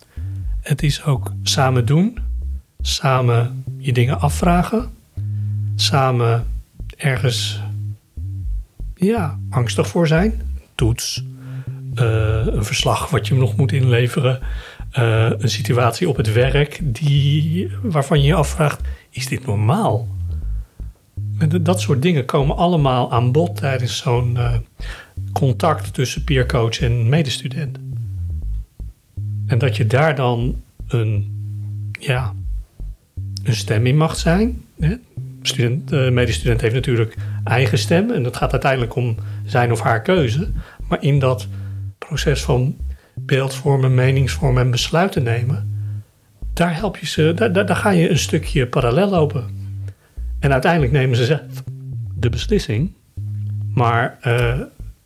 Het 0.62 0.84
is 0.84 1.04
ook 1.04 1.32
samen 1.43 1.86
doen. 1.86 2.17
Samen 2.82 3.63
je 3.78 3.93
dingen 3.93 4.19
afvragen. 4.19 4.89
Samen 5.76 6.46
ergens 6.98 7.62
ja, 8.96 9.39
angstig 9.50 9.88
voor 9.88 10.08
zijn. 10.08 10.41
Toets, 10.76 11.24
een 11.95 12.65
verslag 12.65 13.10
wat 13.10 13.27
je 13.27 13.36
nog 13.36 13.56
moet 13.56 13.71
inleveren. 13.71 14.39
Uh, 14.99 15.29
een 15.38 15.49
situatie 15.49 16.10
op 16.10 16.17
het 16.17 16.34
werk 16.34 16.79
die, 16.84 17.71
waarvan 17.82 18.21
je 18.21 18.27
je 18.27 18.34
afvraagt: 18.34 18.82
is 19.10 19.27
dit 19.27 19.45
normaal? 19.45 20.08
Dat 21.62 21.82
soort 21.82 22.01
dingen 22.01 22.25
komen 22.25 22.56
allemaal 22.56 23.12
aan 23.12 23.32
bod 23.32 23.56
tijdens 23.56 23.97
zo'n 23.97 24.36
uh, 24.36 24.53
contact 25.34 25.93
tussen 25.93 26.23
peercoach 26.23 26.79
en 26.81 27.10
medestudent. 27.10 27.77
En 29.46 29.58
dat 29.58 29.77
je 29.77 29.87
daar 29.87 30.15
dan 30.15 30.62
een, 30.87 31.31
ja, 32.00 32.33
een 33.44 33.56
stem 33.56 33.85
in 33.85 33.98
mag 33.98 34.15
zijn. 34.15 34.62
Hè? 34.79 34.96
Student, 35.41 35.91
uh, 35.91 36.12
medestudent 36.12 36.62
heeft 36.62 36.73
natuurlijk 36.73 37.15
eigen 37.44 37.77
stem 37.77 38.12
en 38.12 38.23
dat 38.23 38.37
gaat 38.37 38.52
uiteindelijk 38.52 38.96
om 38.96 39.15
zijn 39.46 39.71
of 39.71 39.79
haar 39.79 40.02
keuze. 40.02 40.52
Maar 40.87 41.04
in 41.04 41.19
dat 41.19 41.48
proces 42.06 42.43
van 42.43 42.77
beeldvormen, 43.13 43.93
meningsvormen 43.93 44.63
en 44.63 44.71
besluiten 44.71 45.23
nemen, 45.23 45.73
daar 46.54 46.75
help 46.75 46.97
je 46.97 47.06
ze, 47.06 47.33
daar, 47.35 47.65
daar, 47.65 47.75
ga 47.75 47.89
je 47.89 48.10
een 48.10 48.17
stukje 48.17 48.67
parallel 48.67 49.10
lopen. 49.10 49.62
En 50.39 50.51
uiteindelijk 50.51 50.91
nemen 50.91 51.17
ze 51.17 51.25
zelf 51.25 51.63
de 52.15 52.29
beslissing, 52.29 52.93
maar 53.73 54.17
uh, 54.27 54.60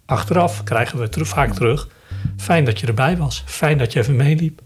achteraf 0.06 0.64
krijgen 0.64 1.00
we 1.00 1.10
terug, 1.10 1.28
vaak 1.28 1.54
terug. 1.54 1.88
Fijn 2.38 2.66
dat 2.66 2.80
je 2.80 2.88
erbij 2.88 3.18
was, 3.18 3.44
fijn 3.46 3.78
dat 3.78 3.94
je 3.94 4.00
even 4.00 4.16
meeliep. 4.16 4.62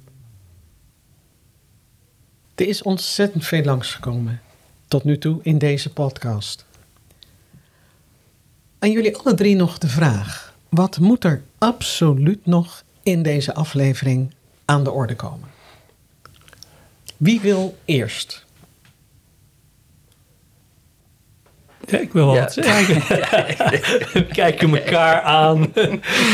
Er 2.55 2.67
is 2.67 2.81
ontzettend 2.81 3.45
veel 3.45 3.63
langsgekomen 3.63 4.41
tot 4.87 5.03
nu 5.03 5.17
toe 5.17 5.39
in 5.41 5.57
deze 5.57 5.93
podcast. 5.93 6.65
Aan 8.79 8.91
jullie 8.91 9.17
alle 9.17 9.33
drie 9.33 9.55
nog 9.55 9.77
de 9.77 9.87
vraag: 9.87 10.50
wat 10.71 10.99
moet 10.99 11.23
er 11.23 11.43
absoluut 11.57 12.45
nog 12.45 12.83
in 13.03 13.23
deze 13.23 13.53
aflevering 13.53 14.33
aan 14.65 14.83
de 14.83 14.91
orde 14.91 15.15
komen? 15.15 15.47
Wie 17.17 17.39
wil 17.41 17.77
eerst? 17.85 18.45
Ja, 21.87 21.97
ik 21.97 22.13
wil 22.13 22.25
wel 22.25 22.35
ja. 22.35 22.41
wat 22.41 22.53
zeggen. 22.53 24.27
Kijken 24.27 24.75
elkaar 24.77 25.21
aan. 25.21 25.73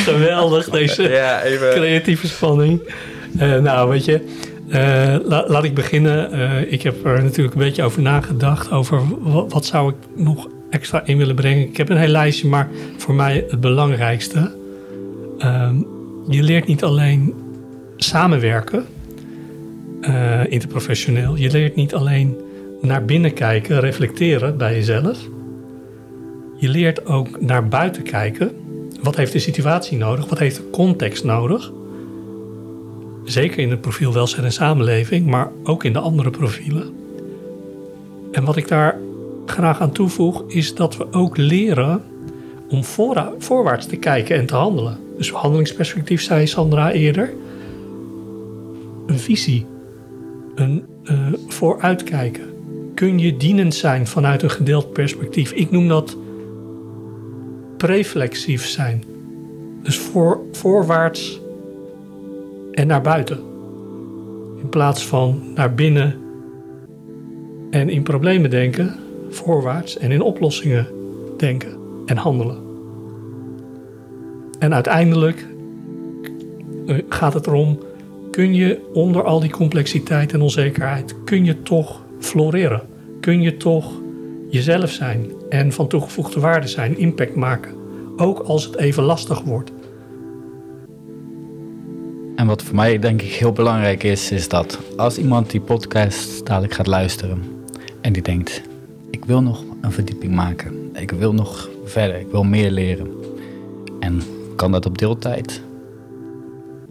Geweldig, 0.03 0.69
deze 0.69 1.09
ja, 1.09 1.43
even. 1.43 1.69
creatieve 1.69 2.27
spanning. 2.27 2.93
Uh, 3.39 3.57
nou, 3.57 3.89
weet 3.89 4.05
je, 4.05 4.25
uh, 4.67 5.47
laat 5.47 5.63
ik 5.63 5.73
beginnen. 5.73 6.35
Uh, 6.35 6.71
ik 6.71 6.81
heb 6.81 7.05
er 7.05 7.23
natuurlijk 7.23 7.55
een 7.55 7.61
beetje 7.61 7.83
over 7.83 8.01
nagedacht. 8.01 8.71
Over 8.71 9.01
wat, 9.19 9.51
wat, 9.51 9.65
zou 9.65 9.89
ik 9.89 9.95
nog 10.15 10.47
extra 10.70 11.05
in 11.05 11.18
willen 11.18 11.36
brengen. 11.36 11.68
Ik 11.68 11.78
heb 11.78 11.89
een 11.89 11.97
heel 11.97 12.07
lijstje, 12.07 12.47
maar 12.47 12.70
voor 12.97 13.13
mij 13.13 13.45
het 13.49 13.59
belangrijkste. 13.59 14.55
Ehm, 15.38 15.76
je 16.28 16.43
leert 16.43 16.68
niet 16.68 16.84
alleen 16.84 17.34
samenwerken, 17.95 18.86
uh, 20.01 20.51
interprofessioneel. 20.51 21.36
Je 21.36 21.51
leert 21.51 21.76
niet 21.76 21.93
alleen 21.93 22.36
naar 22.82 23.05
binnen 23.05 23.34
kijken, 23.34 23.80
reflecteren 23.80 24.57
bij 24.57 24.74
jezelf. 24.74 25.18
Je 26.57 26.70
leert 26.70 27.05
ook 27.05 27.41
naar 27.41 27.68
buiten 27.68 28.03
kijken. 28.03 28.51
Wat 29.01 29.15
heeft 29.15 29.32
de 29.32 29.39
situatie 29.39 29.97
nodig? 29.97 30.30
Wat 30.30 30.39
heeft 30.39 30.55
de 30.55 30.70
context 30.70 31.24
nodig? 31.24 31.72
Zeker 33.24 33.59
in 33.59 33.70
het 33.70 33.82
profiel 33.82 34.13
welzijn 34.13 34.45
en 34.45 34.51
samenleving, 34.51 35.26
maar 35.26 35.51
ook 35.63 35.84
in 35.84 35.93
de 35.93 35.99
andere 35.99 36.30
profielen. 36.30 36.95
En 38.32 38.43
wat 38.43 38.55
ik 38.55 38.68
daar 38.68 38.97
graag 39.51 39.81
aan 39.81 39.91
toevoeg, 39.91 40.43
is 40.47 40.75
dat 40.75 40.97
we 40.97 41.11
ook 41.11 41.37
leren 41.37 42.03
om 42.69 42.83
voorwaarts 43.37 43.85
te 43.85 43.95
kijken 43.95 44.35
en 44.35 44.45
te 44.45 44.55
handelen. 44.55 44.97
Dus 45.17 45.31
handelingsperspectief, 45.31 46.21
zei 46.21 46.47
Sandra 46.47 46.91
eerder. 46.91 47.33
Een 49.05 49.19
visie, 49.19 49.65
een 50.55 50.83
uh, 51.03 51.27
vooruitkijken. 51.47 52.43
Kun 52.93 53.19
je 53.19 53.37
dienend 53.37 53.75
zijn 53.75 54.07
vanuit 54.07 54.43
een 54.43 54.49
gedeeld 54.49 54.93
perspectief? 54.93 55.51
Ik 55.51 55.71
noem 55.71 55.87
dat 55.87 56.17
preflexief 57.77 58.65
zijn. 58.65 59.03
Dus 59.83 59.97
voor, 59.97 60.39
voorwaarts 60.51 61.41
en 62.71 62.87
naar 62.87 63.01
buiten. 63.01 63.39
In 64.61 64.69
plaats 64.69 65.05
van 65.05 65.41
naar 65.55 65.73
binnen 65.73 66.15
en 67.69 67.89
in 67.89 68.03
problemen 68.03 68.49
denken, 68.49 68.95
voorwaarts 69.38 69.97
en 69.97 70.11
in 70.11 70.21
oplossingen 70.21 70.88
denken 71.38 71.77
en 72.05 72.17
handelen. 72.17 72.57
En 74.59 74.73
uiteindelijk 74.73 75.45
eh, 76.88 76.97
gaat 77.09 77.33
het 77.33 77.47
erom, 77.47 77.79
kun 78.31 78.53
je 78.53 78.79
onder 78.93 79.23
al 79.23 79.39
die 79.39 79.49
complexiteit 79.49 80.33
en 80.33 80.41
onzekerheid, 80.41 81.15
kun 81.23 81.45
je 81.45 81.61
toch 81.61 82.01
floreren? 82.19 82.81
Kun 83.19 83.41
je 83.41 83.57
toch 83.57 83.91
jezelf 84.49 84.89
zijn 84.91 85.31
en 85.49 85.71
van 85.71 85.88
toegevoegde 85.88 86.39
waarde 86.39 86.67
zijn, 86.67 86.97
impact 86.97 87.35
maken? 87.35 87.75
Ook 88.17 88.39
als 88.39 88.63
het 88.63 88.75
even 88.75 89.03
lastig 89.03 89.41
wordt. 89.41 89.71
En 92.35 92.47
wat 92.47 92.63
voor 92.63 92.75
mij 92.75 92.99
denk 92.99 93.21
ik 93.21 93.31
heel 93.31 93.51
belangrijk 93.51 94.03
is, 94.03 94.31
is 94.31 94.49
dat 94.49 94.79
als 94.97 95.17
iemand 95.17 95.49
die 95.49 95.61
podcast 95.61 96.45
dadelijk 96.45 96.73
gaat 96.73 96.88
luisteren 96.88 97.43
en 98.01 98.13
die 98.13 98.21
denkt, 98.21 98.61
ik 99.10 99.26
wil 99.26 99.41
nog 99.41 99.64
een 99.82 99.91
verdieping 99.91 100.34
maken, 100.34 100.89
ik 100.93 101.12
wil 101.12 101.34
nog 101.34 101.70
verder, 101.86 102.20
ik 102.20 102.28
wil 102.32 102.43
meer 102.43 102.72
leren. 102.72 103.08
En 103.99 104.22
kan 104.55 104.72
dat 104.72 104.86
op 104.86 104.97
deeltijd? 104.97 105.62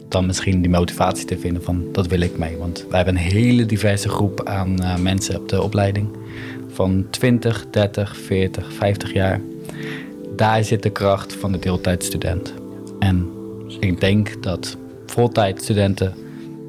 Dan 0.09 0.27
misschien 0.27 0.61
die 0.61 0.71
motivatie 0.71 1.27
te 1.27 1.39
vinden 1.39 1.63
van 1.63 1.85
dat 1.93 2.07
wil 2.07 2.21
ik 2.21 2.39
mee. 2.39 2.57
Want 2.57 2.87
wij 2.89 2.97
hebben 2.97 3.17
een 3.17 3.31
hele 3.31 3.67
diverse 3.67 4.09
groep 4.09 4.45
aan 4.45 4.83
uh, 4.83 4.97
mensen 4.97 5.41
op 5.41 5.49
de 5.49 5.63
opleiding. 5.63 6.09
Van 6.69 7.07
20, 7.11 7.67
30, 7.71 8.17
40, 8.17 8.73
50 8.73 9.13
jaar. 9.13 9.41
Daar 10.37 10.65
zit 10.65 10.83
de 10.83 10.91
kracht 10.91 11.33
van 11.33 11.53
de 11.53 11.59
deeltijdstudent. 11.59 12.55
En 12.99 13.31
ik 13.81 14.01
denk 14.01 14.43
dat 14.43 14.77
voltijdstudenten 15.07 16.15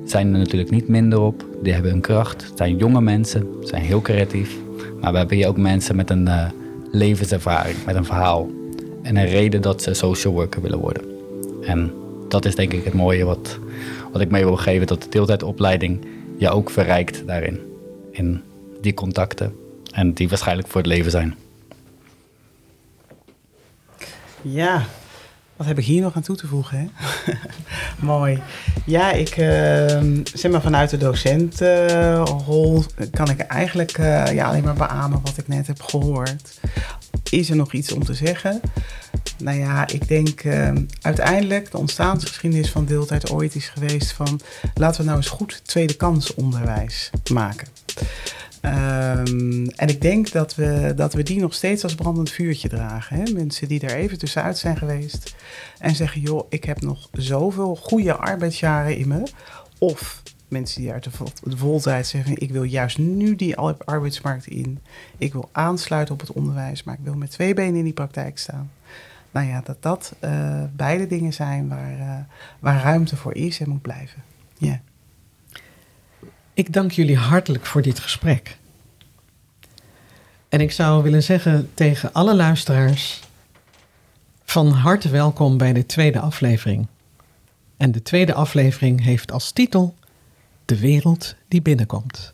zijn 0.05 0.33
er 0.33 0.39
natuurlijk 0.39 0.71
niet 0.71 0.87
minder 0.87 1.19
op. 1.19 1.45
Die 1.61 1.73
hebben 1.73 1.91
een 1.91 2.01
kracht. 2.01 2.51
Zijn 2.55 2.77
jonge 2.77 3.01
mensen, 3.01 3.47
zijn 3.61 3.81
heel 3.81 4.01
creatief. 4.01 4.57
Maar 5.01 5.11
we 5.11 5.17
hebben 5.17 5.37
hier 5.37 5.47
ook 5.47 5.57
mensen 5.57 5.95
met 5.95 6.09
een 6.09 6.27
uh, 6.27 6.45
levenservaring, 6.91 7.77
met 7.85 7.95
een 7.95 8.05
verhaal. 8.05 8.49
En 9.01 9.15
een 9.15 9.25
reden 9.25 9.61
dat 9.61 9.81
ze 9.81 9.93
social 9.93 10.33
worker 10.33 10.61
willen 10.61 10.79
worden. 10.79 11.03
En 11.61 11.93
dat 12.27 12.45
is 12.45 12.55
denk 12.55 12.73
ik 12.73 12.83
het 12.83 12.93
mooie 12.93 13.25
wat, 13.25 13.59
wat 14.11 14.21
ik 14.21 14.29
mee 14.29 14.43
wil 14.43 14.57
geven. 14.57 14.87
Dat 14.87 15.03
de 15.03 15.09
deeltijdopleiding 15.09 16.05
je 16.37 16.49
ook 16.49 16.69
verrijkt 16.69 17.27
daarin. 17.27 17.59
In 18.11 18.41
die 18.81 18.93
contacten. 18.93 19.55
En 19.91 20.13
die 20.13 20.29
waarschijnlijk 20.29 20.67
voor 20.67 20.81
het 20.81 20.89
leven 20.89 21.11
zijn. 21.11 21.35
Ja, 24.41 24.85
wat 25.57 25.67
heb 25.67 25.77
ik 25.77 25.85
hier 25.85 26.01
nog 26.01 26.15
aan 26.15 26.21
toe 26.21 26.35
te 26.35 26.47
voegen? 26.47 26.77
Hè? 26.77 27.33
Mooi. 28.05 28.41
Ja, 28.85 29.11
ik 29.11 29.37
uh, 29.37 29.47
zeg 30.33 30.51
maar 30.51 30.61
vanuit 30.61 30.89
de 30.89 30.97
docentenrol 30.97 32.83
kan 33.11 33.29
ik 33.29 33.39
eigenlijk 33.39 33.97
uh, 33.97 34.33
ja, 34.33 34.47
alleen 34.47 34.63
maar 34.63 34.73
beamen 34.73 35.21
wat 35.23 35.37
ik 35.37 35.47
net 35.47 35.67
heb 35.67 35.81
gehoord. 35.81 36.59
Is 37.29 37.49
er 37.49 37.55
nog 37.55 37.73
iets 37.73 37.91
om 37.91 38.05
te 38.05 38.13
zeggen? 38.13 38.61
Nou 39.37 39.57
ja, 39.57 39.87
ik 39.87 40.07
denk 40.07 40.43
uh, 40.43 40.71
uiteindelijk 41.01 41.71
de 41.71 41.77
ontstaansgeschiedenis 41.77 42.71
van 42.71 42.85
deeltijd 42.85 43.31
ooit 43.31 43.55
is 43.55 43.67
geweest 43.67 44.11
van 44.11 44.39
laten 44.73 44.99
we 44.99 45.05
nou 45.05 45.17
eens 45.17 45.29
goed 45.29 45.61
tweede 45.65 45.93
kans 45.93 46.33
onderwijs 46.33 47.09
maken. 47.31 47.67
Um, 48.61 49.67
en 49.69 49.87
ik 49.87 50.01
denk 50.01 50.31
dat 50.31 50.55
we, 50.55 50.93
dat 50.95 51.13
we 51.13 51.23
die 51.23 51.39
nog 51.39 51.53
steeds 51.53 51.83
als 51.83 51.95
brandend 51.95 52.29
vuurtje 52.29 52.69
dragen. 52.69 53.17
Hè? 53.17 53.31
Mensen 53.31 53.67
die 53.67 53.79
er 53.79 53.95
even 53.95 54.17
tussenuit 54.17 54.57
zijn 54.57 54.77
geweest 54.77 55.35
en 55.79 55.95
zeggen: 55.95 56.21
joh, 56.21 56.45
ik 56.49 56.63
heb 56.63 56.81
nog 56.81 57.09
zoveel 57.11 57.75
goede 57.75 58.15
arbeidsjaren 58.15 58.97
in 58.97 59.07
me. 59.07 59.23
Of 59.77 60.21
mensen 60.47 60.81
die 60.81 60.91
uit 60.91 61.03
de, 61.03 61.11
vol 61.11 61.27
de 61.43 61.57
voltijd 61.57 62.07
zeggen: 62.07 62.41
ik 62.41 62.51
wil 62.51 62.63
juist 62.63 62.97
nu 62.97 63.35
die 63.35 63.57
arbeidsmarkt 63.85 64.47
in. 64.47 64.79
Ik 65.17 65.33
wil 65.33 65.49
aansluiten 65.51 66.13
op 66.13 66.19
het 66.19 66.31
onderwijs, 66.31 66.83
maar 66.83 66.95
ik 66.95 67.03
wil 67.03 67.15
met 67.15 67.31
twee 67.31 67.53
benen 67.53 67.75
in 67.75 67.83
die 67.83 67.93
praktijk 67.93 68.37
staan. 68.37 68.71
Nou 69.31 69.47
ja, 69.47 69.61
dat 69.65 69.81
dat 69.81 70.15
uh, 70.23 70.63
beide 70.75 71.07
dingen 71.07 71.33
zijn 71.33 71.67
waar, 71.67 71.97
uh, 71.99 72.15
waar 72.59 72.83
ruimte 72.83 73.15
voor 73.15 73.35
is 73.35 73.59
en 73.59 73.69
moet 73.69 73.81
blijven. 73.81 74.23
Ja. 74.57 74.81
Ik 76.57 76.73
dank 76.73 76.91
jullie 76.91 77.17
hartelijk 77.17 77.65
voor 77.65 77.81
dit 77.81 77.99
gesprek. 77.99 78.57
En 80.49 80.61
ik 80.61 80.71
zou 80.71 81.03
willen 81.03 81.23
zeggen 81.23 81.69
tegen 81.73 82.13
alle 82.13 82.35
luisteraars: 82.35 83.19
van 84.43 84.71
harte 84.71 85.09
welkom 85.09 85.57
bij 85.57 85.73
de 85.73 85.85
tweede 85.85 86.19
aflevering. 86.19 86.87
En 87.77 87.91
de 87.91 88.01
tweede 88.01 88.33
aflevering 88.33 89.03
heeft 89.03 89.31
als 89.31 89.51
titel 89.51 89.95
De 90.65 90.79
wereld 90.79 91.35
die 91.47 91.61
binnenkomt. 91.61 92.33